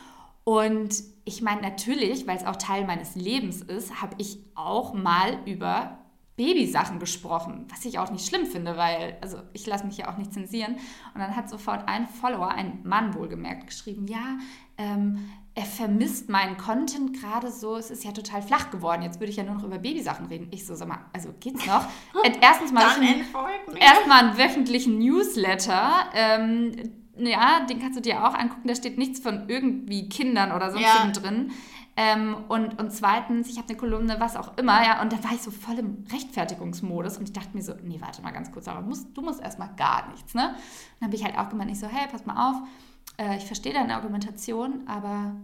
[0.44, 5.38] Und ich meine, natürlich, weil es auch Teil meines Lebens ist, habe ich auch mal
[5.44, 5.97] über
[6.38, 10.16] Babysachen gesprochen, was ich auch nicht schlimm finde, weil, also ich lasse mich ja auch
[10.16, 10.76] nicht zensieren.
[11.12, 14.38] Und dann hat sofort ein Follower, ein Mann wohlgemerkt, geschrieben, ja,
[14.78, 19.02] ähm, er vermisst meinen Content gerade so, es ist ja total flach geworden.
[19.02, 20.46] Jetzt würde ich ja nur noch über Babysachen reden.
[20.52, 21.84] Ich so, sag mal, also geht's noch?
[22.40, 22.84] Erstens mal,
[23.80, 26.72] erstmal einen wöchentlichen Newsletter, ähm,
[27.16, 30.84] ja, den kannst du dir auch angucken, da steht nichts von irgendwie Kindern oder sonst
[30.84, 31.10] ja.
[31.10, 31.50] drin.
[32.00, 35.32] Ähm, und, und zweitens, ich habe eine Kolumne, was auch immer, ja, und da war
[35.32, 38.68] ich so voll im Rechtfertigungsmodus und ich dachte mir so, nee, warte mal ganz kurz,
[38.68, 40.54] aber du musst, du musst erstmal gar nichts, ne?
[41.00, 42.68] dann habe ich halt auch gemeint, ich so, hey, pass mal auf,
[43.16, 45.34] äh, ich verstehe deine Argumentation, aber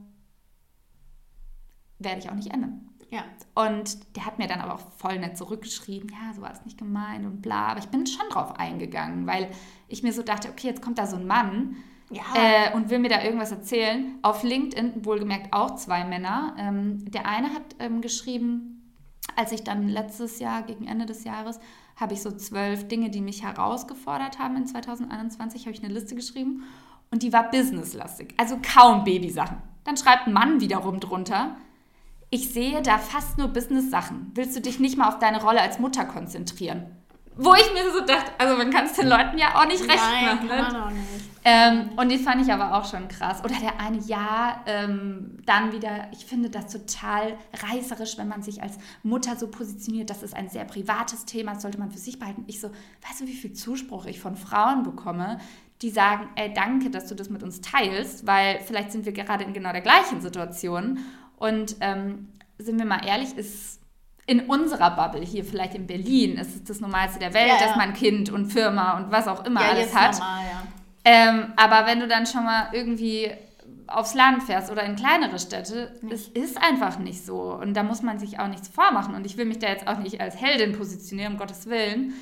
[1.99, 2.89] werde ich auch nicht ändern.
[3.11, 3.25] Ja.
[3.57, 6.79] Und der hat mir dann aber auch voll nett zurückgeschrieben, ja, so war es nicht
[6.79, 7.67] gemeint und bla.
[7.67, 9.51] Aber ich bin schon drauf eingegangen, weil
[9.89, 11.75] ich mir so dachte, okay, jetzt kommt da so ein Mann
[12.11, 12.23] ja.
[12.35, 14.19] äh, und will mir da irgendwas erzählen.
[14.23, 16.55] Auf LinkedIn, wohlgemerkt auch zwei Männer.
[16.59, 18.93] Ähm, der eine hat ähm, geschrieben,
[19.37, 21.59] als ich dann letztes Jahr, gegen Ende des Jahres,
[21.97, 26.15] habe ich so zwölf Dinge, die mich herausgefordert haben in 2021, habe ich eine Liste
[26.15, 26.65] geschrieben
[27.11, 31.57] und die war businesslastig, also kaum Babysachen Dann schreibt ein Mann wiederum drunter,
[32.31, 34.33] ich sehe da fast nur Business-Sachen.
[34.35, 36.87] Willst du dich nicht mal auf deine Rolle als Mutter konzentrieren?
[37.37, 40.03] Wo ich mir so dachte, also man kann es den Leuten ja auch nicht recht
[40.03, 40.49] Nein, machen.
[40.49, 40.63] kann ne?
[40.63, 41.35] man auch nicht.
[41.47, 43.45] Ähm, und die fand ich aber auch schon krass.
[43.45, 48.63] Oder der eine, ja, ähm, dann wieder, ich finde das total reißerisch, wenn man sich
[48.63, 50.09] als Mutter so positioniert.
[50.09, 52.45] Das ist ein sehr privates Thema, das sollte man für sich behalten.
[52.47, 52.69] Ich so,
[53.07, 55.39] weißt du, wie viel Zuspruch ich von Frauen bekomme,
[55.83, 59.45] die sagen, ey, danke, dass du das mit uns teilst, weil vielleicht sind wir gerade
[59.45, 61.01] in genau der gleichen Situation.
[61.37, 63.81] Und ähm, sind wir mal ehrlich, ist
[64.27, 67.67] in unserer Bubble hier, vielleicht in Berlin, ist es das Normalste der Welt, Ja, ja.
[67.67, 70.13] dass man Kind und Firma und was auch immer Ja, alles hat.
[70.19, 70.41] normal.
[71.05, 73.31] Ähm, aber wenn du dann schon mal irgendwie
[73.87, 77.55] aufs Land fährst oder in kleinere Städte, es ist einfach nicht so.
[77.55, 79.15] Und da muss man sich auch nichts vormachen.
[79.15, 82.15] Und ich will mich da jetzt auch nicht als Heldin positionieren, um Gottes Willen.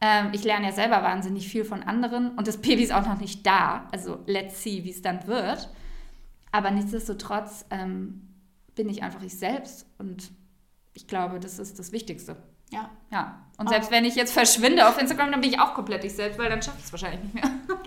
[0.00, 3.20] Ähm, ich lerne ja selber wahnsinnig viel von anderen und das Baby ist auch noch
[3.20, 3.86] nicht da.
[3.92, 5.68] Also let's see, wie es dann wird.
[6.50, 8.28] Aber nichtsdestotrotz ähm,
[8.74, 10.30] bin ich einfach ich selbst und
[10.94, 12.36] ich glaube, das ist das Wichtigste.
[12.70, 12.90] Ja.
[13.10, 13.40] Ja.
[13.58, 13.70] Und Oh.
[13.70, 16.48] selbst wenn ich jetzt verschwinde auf Instagram, dann bin ich auch komplett ich selbst, weil
[16.48, 17.44] dann schaffe ich es wahrscheinlich nicht mehr.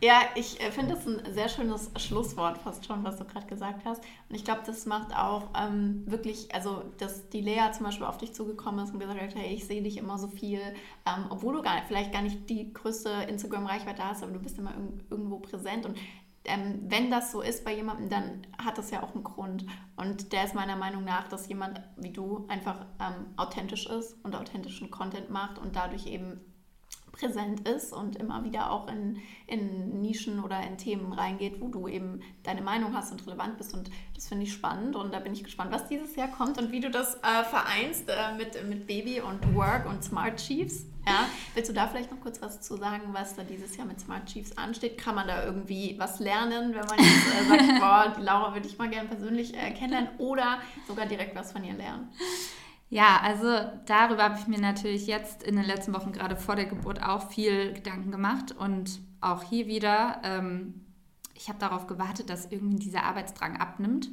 [0.00, 3.84] Ja, ich äh, finde das ein sehr schönes Schlusswort fast schon, was du gerade gesagt
[3.84, 4.00] hast.
[4.28, 8.16] Und ich glaube, das macht auch ähm, wirklich, also dass die Lea zum Beispiel auf
[8.16, 10.60] dich zugekommen ist und gesagt hat, hey, ich sehe dich immer so viel,
[11.04, 14.70] ähm, obwohl du gar vielleicht gar nicht die größte Instagram-Reichweite hast, aber du bist immer
[14.70, 15.84] irg irgendwo präsent.
[15.84, 15.98] Und
[16.48, 19.64] ähm, wenn das so ist bei jemandem, dann hat das ja auch einen Grund.
[19.96, 24.34] Und der ist meiner Meinung nach, dass jemand wie du einfach ähm, authentisch ist und
[24.34, 26.40] authentischen Content macht und dadurch eben
[27.12, 31.88] präsent ist und immer wieder auch in, in Nischen oder in Themen reingeht, wo du
[31.88, 33.74] eben deine Meinung hast und relevant bist.
[33.74, 36.70] Und das finde ich spannend und da bin ich gespannt, was dieses Jahr kommt und
[36.70, 40.86] wie du das äh, vereinst äh, mit, mit Baby und Work und Smart Chiefs.
[41.08, 41.28] Ja.
[41.54, 44.26] Willst du da vielleicht noch kurz was zu sagen, was da dieses Jahr mit Smart
[44.26, 44.98] Chiefs ansteht?
[44.98, 48.66] Kann man da irgendwie was lernen, wenn man jetzt äh, sagt, boah, die Laura würde
[48.68, 52.08] ich mal gerne persönlich äh, kennenlernen oder sogar direkt was von ihr lernen?
[52.90, 53.46] Ja, also
[53.86, 57.30] darüber habe ich mir natürlich jetzt in den letzten Wochen gerade vor der Geburt auch
[57.30, 60.86] viel Gedanken gemacht und auch hier wieder, ähm,
[61.34, 64.08] ich habe darauf gewartet, dass irgendwie dieser Arbeitsdrang abnimmt.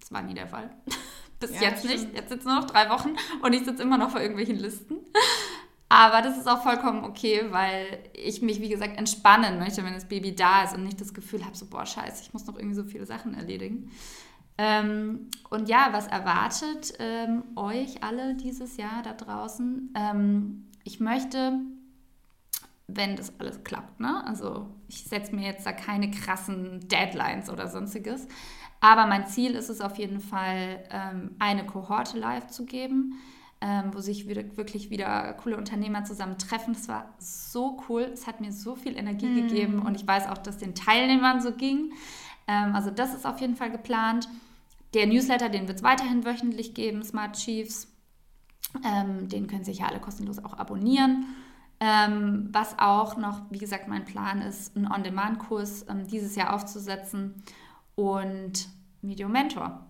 [0.00, 0.70] Das war nie der Fall.
[1.40, 1.94] Bis Ja, jetzt stimmt.
[1.94, 2.14] nicht.
[2.14, 4.98] Jetzt sitzen nur noch drei Wochen und ich sitze immer noch vor irgendwelchen Listen.
[5.92, 10.06] Aber das ist auch vollkommen okay, weil ich mich, wie gesagt, entspannen möchte, wenn das
[10.06, 12.76] Baby da ist und nicht das Gefühl habe, so, boah, scheiße, ich muss noch irgendwie
[12.76, 13.90] so viele Sachen erledigen.
[14.56, 19.92] Ähm, und ja, was erwartet ähm, euch alle dieses Jahr da draußen?
[19.96, 21.58] Ähm, ich möchte,
[22.86, 24.24] wenn das alles klappt, ne?
[24.24, 28.28] also ich setze mir jetzt da keine krassen Deadlines oder sonstiges,
[28.80, 33.18] aber mein Ziel ist es auf jeden Fall, ähm, eine Kohorte live zu geben,
[33.60, 36.72] ähm, wo sich wieder, wirklich wieder coole Unternehmer zusammentreffen.
[36.72, 40.38] Das war so cool, es hat mir so viel Energie gegeben und ich weiß auch,
[40.38, 41.92] dass den Teilnehmern so ging.
[42.46, 44.28] Ähm, also das ist auf jeden Fall geplant.
[44.94, 47.88] Der Newsletter, den wird es weiterhin wöchentlich geben, Smart Chiefs.
[48.84, 51.26] Ähm, den können sich ja alle kostenlos auch abonnieren.
[51.80, 57.42] Ähm, was auch noch, wie gesagt, mein Plan ist, einen On-Demand-Kurs ähm, dieses Jahr aufzusetzen
[57.94, 58.68] und
[59.02, 59.89] Medium Mentor.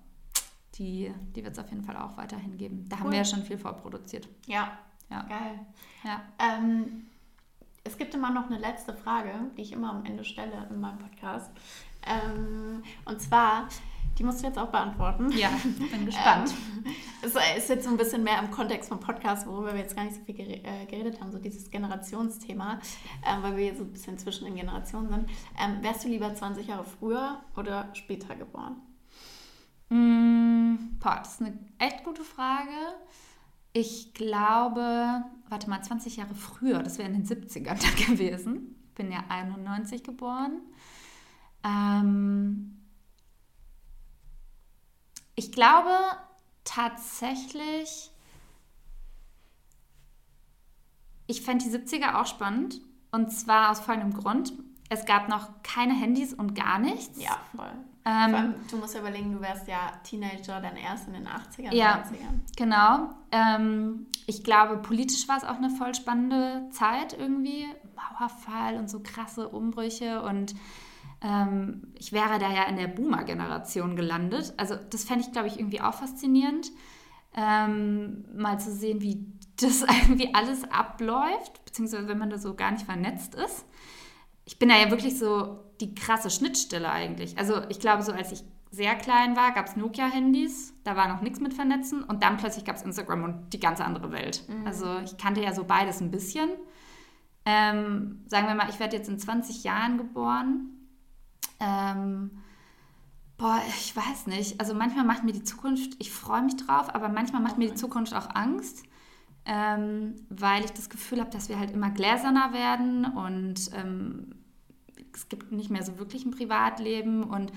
[0.81, 2.87] Die, die wird es auf jeden Fall auch weiterhin geben.
[2.89, 3.13] Da haben Cool.
[3.13, 4.27] wir ja schon viel vorproduziert.
[4.47, 4.79] Ja,
[5.11, 5.23] Ja.
[5.25, 5.61] geil.
[6.03, 6.23] Ja.
[6.39, 7.07] Ähm,
[7.85, 10.99] es gibt immer noch eine letzte Frage, die ich immer am Ende stelle in meinem
[10.99, 11.51] Podcast.
[12.07, 13.69] Ähm, und zwar,
[14.19, 15.31] die musst du jetzt auch beantworten.
[15.33, 15.51] ja,
[15.91, 16.55] bin gespannt.
[16.87, 19.95] Ähm, es ist jetzt so ein bisschen mehr im Kontext vom Podcast, worüber wir jetzt
[19.95, 22.81] gar nicht so viel äh, geredet haben, so dieses Generationsthema,
[23.27, 25.29] ähm, weil wir jetzt so ein bisschen zwischen den Generationen sind.
[25.63, 28.77] Ähm, wärst du lieber 20 Jahre früher oder später geboren?
[29.91, 32.71] Mm, boah, das ist eine echt gute Frage.
[33.73, 38.77] Ich glaube, warte mal, 20 Jahre früher, das wäre in den 70ern dann gewesen.
[38.95, 40.61] Bin ja 91 geboren.
[41.63, 42.81] Ähm,
[45.35, 45.91] ich glaube
[46.65, 48.11] tatsächlich,
[51.27, 52.81] ich fände die 70er auch spannend.
[53.13, 54.53] Und zwar aus folgendem Grund.
[54.89, 57.21] Es gab noch keine Handys und gar nichts.
[57.21, 57.73] Ja, voll.
[58.05, 61.75] Ähm, allem, du musst ja überlegen, du wärst ja Teenager dann erst in den 80ern,
[61.75, 62.03] Ja.
[62.03, 62.41] 90ern.
[62.57, 63.11] Genau.
[63.31, 67.67] Ähm, ich glaube, politisch war es auch eine voll spannende Zeit irgendwie.
[67.95, 70.55] Mauerfall und so krasse Umbrüche und
[71.23, 74.55] ähm, ich wäre da ja in der Boomer-Generation gelandet.
[74.57, 76.71] Also das fände ich, glaube ich, irgendwie auch faszinierend,
[77.37, 79.27] ähm, mal zu sehen, wie
[79.61, 83.67] das irgendwie alles abläuft, beziehungsweise wenn man da so gar nicht vernetzt ist.
[84.47, 87.39] Ich bin da ja wirklich so die krasse Schnittstelle eigentlich.
[87.39, 91.23] Also ich glaube, so als ich sehr klein war, gab es Nokia-Handys, da war noch
[91.23, 94.45] nichts mit Vernetzen und dann plötzlich gab es Instagram und die ganze andere Welt.
[94.65, 96.51] Also ich kannte ja so beides ein bisschen.
[97.45, 100.71] Ähm, sagen wir mal, ich werde jetzt in 20 Jahren geboren.
[101.59, 102.31] Ähm,
[103.41, 104.61] Boah, ich weiß nicht.
[104.61, 107.75] Also manchmal macht mir die Zukunft, ich freue mich drauf, aber manchmal macht mir die
[107.75, 108.83] Zukunft auch Angst,
[109.47, 114.40] ähm, weil ich das Gefühl habe, dass wir halt immer gläserner werden und ähm,
[115.15, 117.53] es gibt nicht mehr so wirklich ein Privatleben und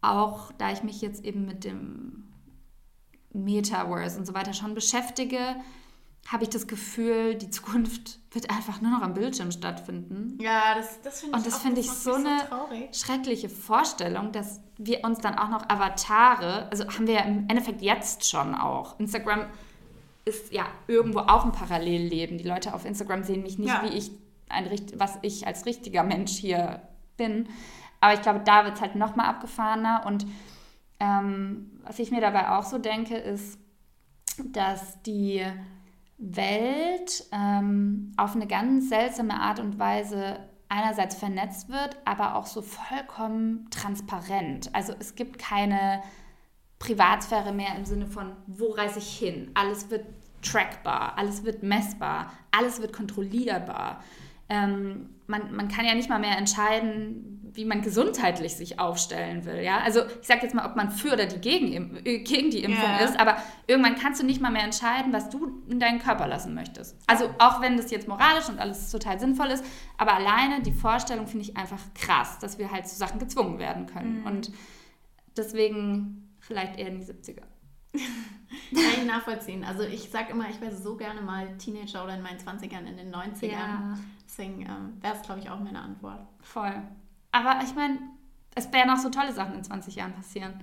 [0.00, 2.24] auch da ich mich jetzt eben mit dem
[3.32, 5.56] Metaverse und so weiter schon beschäftige,
[6.26, 10.38] habe ich das Gefühl, die Zukunft wird einfach nur noch am Bildschirm stattfinden.
[10.40, 12.94] Ja, das, das finde ich Und das finde ich so eine traurig.
[12.94, 17.82] schreckliche Vorstellung, dass wir uns dann auch noch Avatare, also haben wir ja im Endeffekt
[17.82, 18.98] jetzt schon auch.
[19.00, 19.46] Instagram
[20.24, 22.36] ist ja irgendwo auch ein Parallelleben.
[22.38, 23.82] Die Leute auf Instagram sehen mich nicht, Ja.
[23.82, 24.10] wie ich,
[24.50, 26.82] ein, was ich als richtiger Mensch hier
[27.16, 27.48] bin.
[28.00, 30.04] Aber ich glaube, da wird es halt noch mal abgefahrener.
[30.06, 30.26] Und
[30.98, 33.58] ähm, was ich mir dabei auch so denke, ist,
[34.52, 35.44] dass die
[36.18, 40.38] Welt ähm, auf eine ganz seltsame Art und Weise
[40.68, 44.74] einerseits vernetzt wird, aber auch so vollkommen transparent.
[44.74, 46.02] Also es gibt keine
[46.78, 49.50] Privatsphäre mehr im Sinne von, wo reise ich hin?
[49.54, 50.06] Alles wird
[50.42, 54.02] trackbar, alles wird messbar, alles wird kontrollierbar.
[54.50, 59.60] Ähm, man, man kann ja nicht mal mehr entscheiden, wie man gesundheitlich sich aufstellen will.
[59.62, 59.78] Ja?
[59.78, 62.84] Also ich sage jetzt mal, ob man für oder die gegen, äh, gegen die Impfung
[62.90, 62.98] Ja.
[62.98, 63.36] ist, aber
[63.66, 66.96] irgendwann kannst du nicht mal mehr entscheiden, was du in deinen Körper lassen möchtest.
[67.06, 69.64] Also auch wenn das jetzt moralisch und alles total sinnvoll ist,
[69.98, 73.86] aber alleine die Vorstellung finde ich einfach krass, dass wir halt zu Sachen gezwungen werden
[73.86, 74.24] können.
[74.24, 74.52] Und
[75.36, 77.42] deswegen vielleicht eher in die 70er.
[78.72, 79.64] Kann ich nachvollziehen.
[79.64, 82.96] Also ich sage immer, ich wäre so gerne mal Teenager oder in meinen 20ern, in
[82.96, 83.48] den 90ern.
[83.50, 83.98] Ja.
[84.30, 86.20] Deswegen ähm, wäre es, glaube ich, auch meine Antwort.
[86.40, 86.72] Voll.
[87.32, 87.98] Aber ich meine,
[88.54, 90.54] es werden auch so tolle Sachen in 20 Jahren passieren.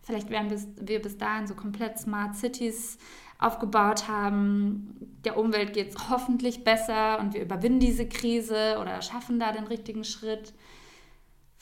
[0.00, 2.98] Vielleicht werden bis, wir bis dahin so komplett Smart Cities
[3.40, 5.18] aufgebaut haben.
[5.24, 9.66] Der Umwelt geht es hoffentlich besser und wir überwinden diese Krise oder schaffen da den
[9.66, 10.54] richtigen Schritt.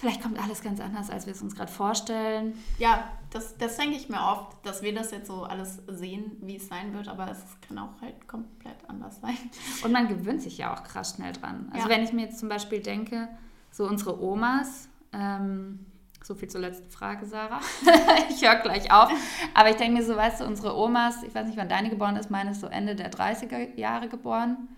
[0.05, 2.59] Vielleicht kommt alles ganz anders, als wir es uns gerade vorstellen.
[2.78, 6.57] Ja, das, das denke ich mir oft, dass wir das jetzt so alles sehen, wie
[6.57, 9.38] es sein wird, aber es kann auch halt komplett anders sein.
[9.82, 11.70] Und man gewöhnt sich ja auch krass schnell dran.
[11.72, 11.94] Also Ja.
[11.94, 13.30] wenn ich mir jetzt zum Beispiel denke,
[13.70, 15.86] so unsere Omas, ähm,
[16.22, 17.61] so viel zur letzten Frage, Sarah.
[18.28, 19.11] ich höre gleich auf.
[19.55, 22.16] Aber ich denke mir so, weißt du, unsere Omas, ich weiß nicht, wann deine geboren
[22.16, 24.68] ist, meine ist so Ende der 30er Jahre geboren.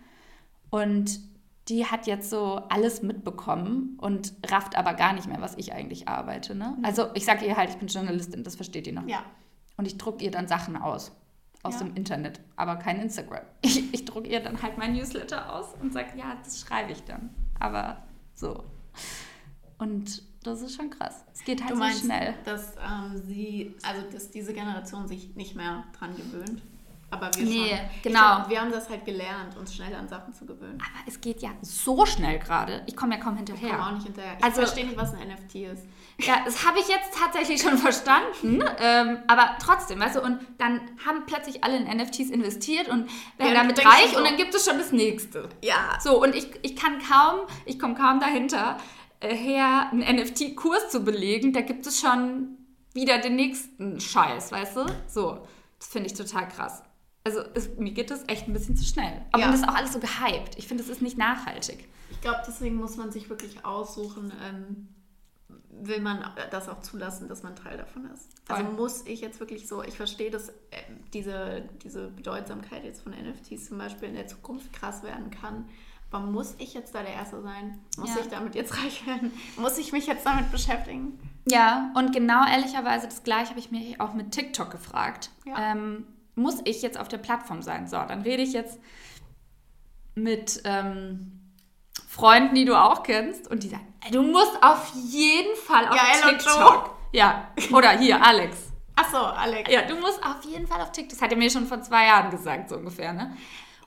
[0.70, 1.18] Und
[1.68, 6.06] die hat jetzt so alles mitbekommen und rafft aber gar nicht mehr, was ich eigentlich
[6.08, 6.54] arbeite.
[6.54, 6.76] Ne?
[6.82, 9.06] Also ich sage ihr halt, ich bin Journalistin, das versteht ihr noch.
[9.08, 9.24] Ja,
[9.76, 11.12] Und ich drucke ihr dann Sachen aus.
[11.62, 11.86] Aus Ja.
[11.86, 13.42] dem Internet, aber kein Instagram.
[13.62, 17.02] Ich, ich drucke ihr dann halt mein Newsletter aus und sage, ja, das schreibe ich
[17.02, 17.30] dann.
[17.58, 18.04] Aber
[18.34, 18.62] so.
[19.78, 21.24] Und das ist schon krass.
[21.34, 22.34] Es geht halt du meinst, so schnell.
[22.44, 26.62] dass ähm, sie, also dass diese Generation sich nicht mehr dran gewöhnt.
[27.09, 27.78] Aber wir Nee, schon.
[28.02, 28.18] Genau.
[28.36, 30.78] glaub, wir haben das halt gelernt, uns schnell an Sachen zu gewöhnen.
[30.80, 32.82] Aber es geht ja so schnell gerade.
[32.86, 33.92] Ich komme ja kaum Ich komme auch hinterher.
[33.92, 34.34] nicht hinterher.
[34.38, 35.84] Ich Also- verstehe nicht, was ein NFT ist.
[36.18, 38.64] Ja, das habe ich jetzt tatsächlich schon verstanden.
[38.80, 43.54] Ähm, aber trotzdem, weißt du, und dann haben plötzlich alle in NFTs investiert und werden
[43.54, 45.48] Ja, damit reich so- und dann gibt es schon das nächste.
[45.62, 45.98] Ja.
[46.00, 48.78] So, und ich, ich kann kaum, ich komme kaum dahinter,
[49.20, 51.52] äh, her einen NFT-Kurs zu belegen.
[51.52, 52.57] Da gibt es schon
[52.94, 54.86] wieder den nächsten Scheiß, weißt du?
[55.07, 55.46] So,
[55.78, 56.82] das finde ich total krass.
[57.26, 59.20] Also es, mir geht das echt ein bisschen zu schnell.
[59.32, 59.50] Aber Ja.
[59.50, 60.56] das ist auch alles so gehypt.
[60.56, 61.88] Ich finde, das ist nicht nachhaltig.
[62.12, 64.88] Ich glaube, deswegen muss man sich wirklich aussuchen, ähm,
[65.70, 68.28] will man das auch zulassen, dass man Teil davon ist.
[68.46, 68.72] Also Voll.
[68.74, 70.52] muss ich jetzt wirklich so, ich verstehe, dass äh,
[71.12, 75.68] diese, diese Bedeutsamkeit jetzt von NFTs zum Beispiel in der Zukunft krass werden kann.
[76.12, 77.80] Aber muss ich jetzt da der Erste sein?
[77.98, 78.20] Muss Ja.
[78.22, 79.32] ich damit jetzt reich werden?
[79.58, 81.18] Muss ich mich jetzt damit beschäftigen?
[81.48, 85.30] Ja, und genau ehrlicherweise das gleiche habe ich mir auch mit TikTok gefragt.
[85.44, 85.72] Ja.
[85.72, 86.06] Ähm,
[86.37, 87.89] muss ich jetzt auf der Plattform sein?
[87.89, 88.78] So, dann rede ich jetzt
[90.14, 91.53] mit ähm,
[92.09, 96.28] Freunden, die du auch kennst, und die sagen, du musst auf jeden Fall auf Ja,
[96.28, 96.97] TikTok.
[97.12, 98.72] Ja, oder hier, Alex.
[98.95, 99.70] Achso, Alex.
[99.70, 101.11] Ja, du musst auf jeden Fall auf TikTok.
[101.11, 103.37] Das hat er mir schon vor zwei Jahren gesagt, so ungefähr, ne?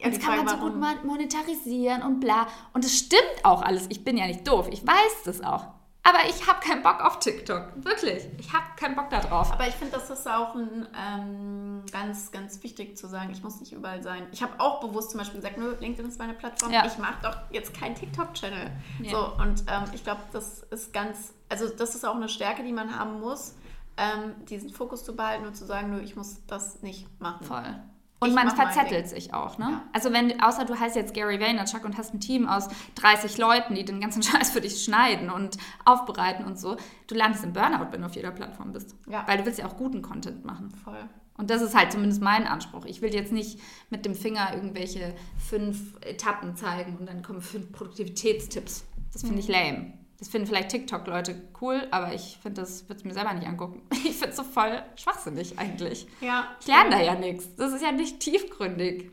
[0.02, 2.47] Und das kann man so gut monetarisieren und bla.
[2.74, 3.88] Und es stimmt auch alles.
[3.89, 4.70] Ich bin ja nicht doof.
[4.72, 5.68] Ich weiß das auch.
[6.04, 7.72] Aber ich habe keinen Bock auf TikTok.
[7.84, 8.26] Wirklich.
[8.39, 9.52] Ich habe keinen Bock da drauf.
[9.52, 13.60] Aber ich finde, das ist auch ein, ähm, ganz, ganz wichtig zu sagen, ich muss
[13.60, 14.26] nicht überall sein.
[14.32, 16.86] Ich habe auch bewusst zum Beispiel gesagt, nö, LinkedIn ist meine Plattform, Ja.
[16.86, 18.72] ich mache doch jetzt keinen TikTok-Channel.
[19.00, 19.10] Nee.
[19.12, 22.74] So, und ähm, ich glaube, das ist ganz, also das ist auch eine Stärke, die
[22.74, 23.56] man haben muss,
[23.97, 27.45] ähm, diesen Fokus zu behalten und zu sagen, nö, ich muss das nicht machen.
[27.45, 27.76] Voll.
[28.20, 29.65] Und Ich man verzettelt sich auch, ne?
[29.72, 29.84] Ja.
[29.93, 33.76] Also wenn, außer du heißt jetzt Gary Vaynerchuk und hast ein Team aus 30 Leuten,
[33.76, 36.76] die den ganzen Scheiß für dich schneiden und aufbereiten und so,
[37.07, 38.95] du landest im Burnout, wenn du auf jeder Plattform bist.
[39.09, 39.26] Ja.
[39.26, 40.70] Weil du willst ja auch guten Content machen.
[40.84, 41.07] Voll.
[41.38, 42.84] Und das ist halt zumindest mein Anspruch.
[42.84, 47.72] Ich will jetzt nicht mit dem Finger irgendwelche fünf Etappen zeigen und dann kommen fünf
[47.72, 48.84] Produktivitätstipps.
[49.13, 49.93] Das finde ich lame.
[50.20, 53.82] Das finden vielleicht TikTok-Leute cool, aber ich finde, das würde es mir selber nicht angucken.
[54.09, 56.07] Ich finde es so voll schwachsinnig eigentlich.
[56.20, 56.47] Ja.
[56.59, 57.55] Ich lerne da ja nichts.
[57.55, 59.11] Das ist ja nicht tiefgründig.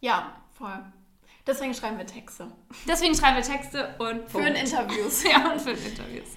[0.00, 0.78] Ja, voll.
[1.46, 2.52] Deswegen schreiben wir Texte.
[2.86, 5.24] Deswegen schreiben wir Texte und Für Interviews.
[5.30, 6.28] Ja, und für Interviews.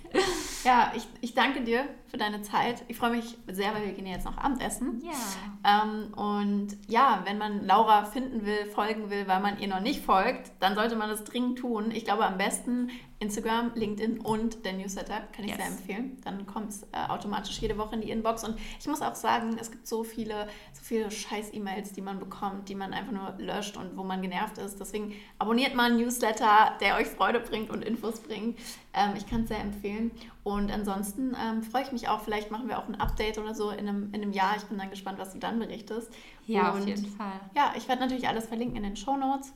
[0.64, 2.84] Ja, ich, ich danke dir für deine Zeit.
[2.90, 5.02] Ich freue mich sehr, weil wir gehen ja jetzt noch Abendessen.
[5.04, 5.84] Ja.
[5.84, 10.04] Ähm, und ja, wenn man Laura finden will, folgen will, weil man ihr noch nicht
[10.04, 11.90] folgt, dann sollte man das dringend tun.
[11.92, 12.90] Ich glaube, am besten
[13.20, 15.58] Instagram, LinkedIn und der Newsletter kann ich Yes.
[15.60, 16.18] sehr empfehlen.
[16.24, 18.44] Dann kommt es äh, automatisch jede Woche in die Inbox.
[18.44, 22.68] Und ich muss auch sagen, es gibt so viele, so viele Scheiß-E-Mails, die man bekommt,
[22.68, 24.80] die man einfach nur löscht und wo man genervt ist.
[24.80, 28.58] Deswegen abonniert mal einen Newsletter, der euch Freude bringt und Infos bringt.
[28.94, 30.12] Ähm, ich kann es sehr empfehlen.
[30.44, 33.70] Und ansonsten ähm, freue ich mich auch, vielleicht machen wir auch ein Update oder so
[33.70, 34.58] in einem, in einem Jahr.
[34.58, 36.12] Ich bin dann gespannt, was du dann berichtest.
[36.46, 37.40] Ja, und auf jeden Fall.
[37.56, 39.54] ja, ich werde natürlich alles verlinken in den Show Notes.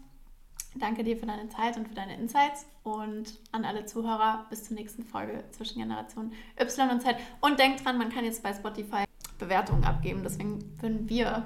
[0.78, 4.76] Danke dir für deine Zeit und für deine Insights und an alle Zuhörer bis zur
[4.76, 7.16] nächsten Folge zwischen Generation Y und Z.
[7.40, 9.06] Und denkt dran, man kann jetzt bei Spotify
[9.40, 10.22] Bewertungen abgeben.
[10.24, 11.46] Deswegen würden wir,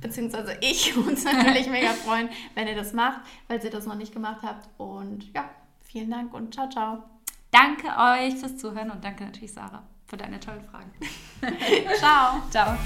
[0.00, 4.12] beziehungsweise ich, uns natürlich mega freuen, wenn ihr das macht, falls ihr das noch nicht
[4.12, 4.68] gemacht habt.
[4.78, 7.13] Und ja, vielen Dank und ciao, ciao.
[7.54, 10.90] Danke euch fürs Zuhören und danke natürlich Sarah für deine tollen Fragen.
[11.98, 12.42] Ciao.
[12.50, 12.76] Ciao.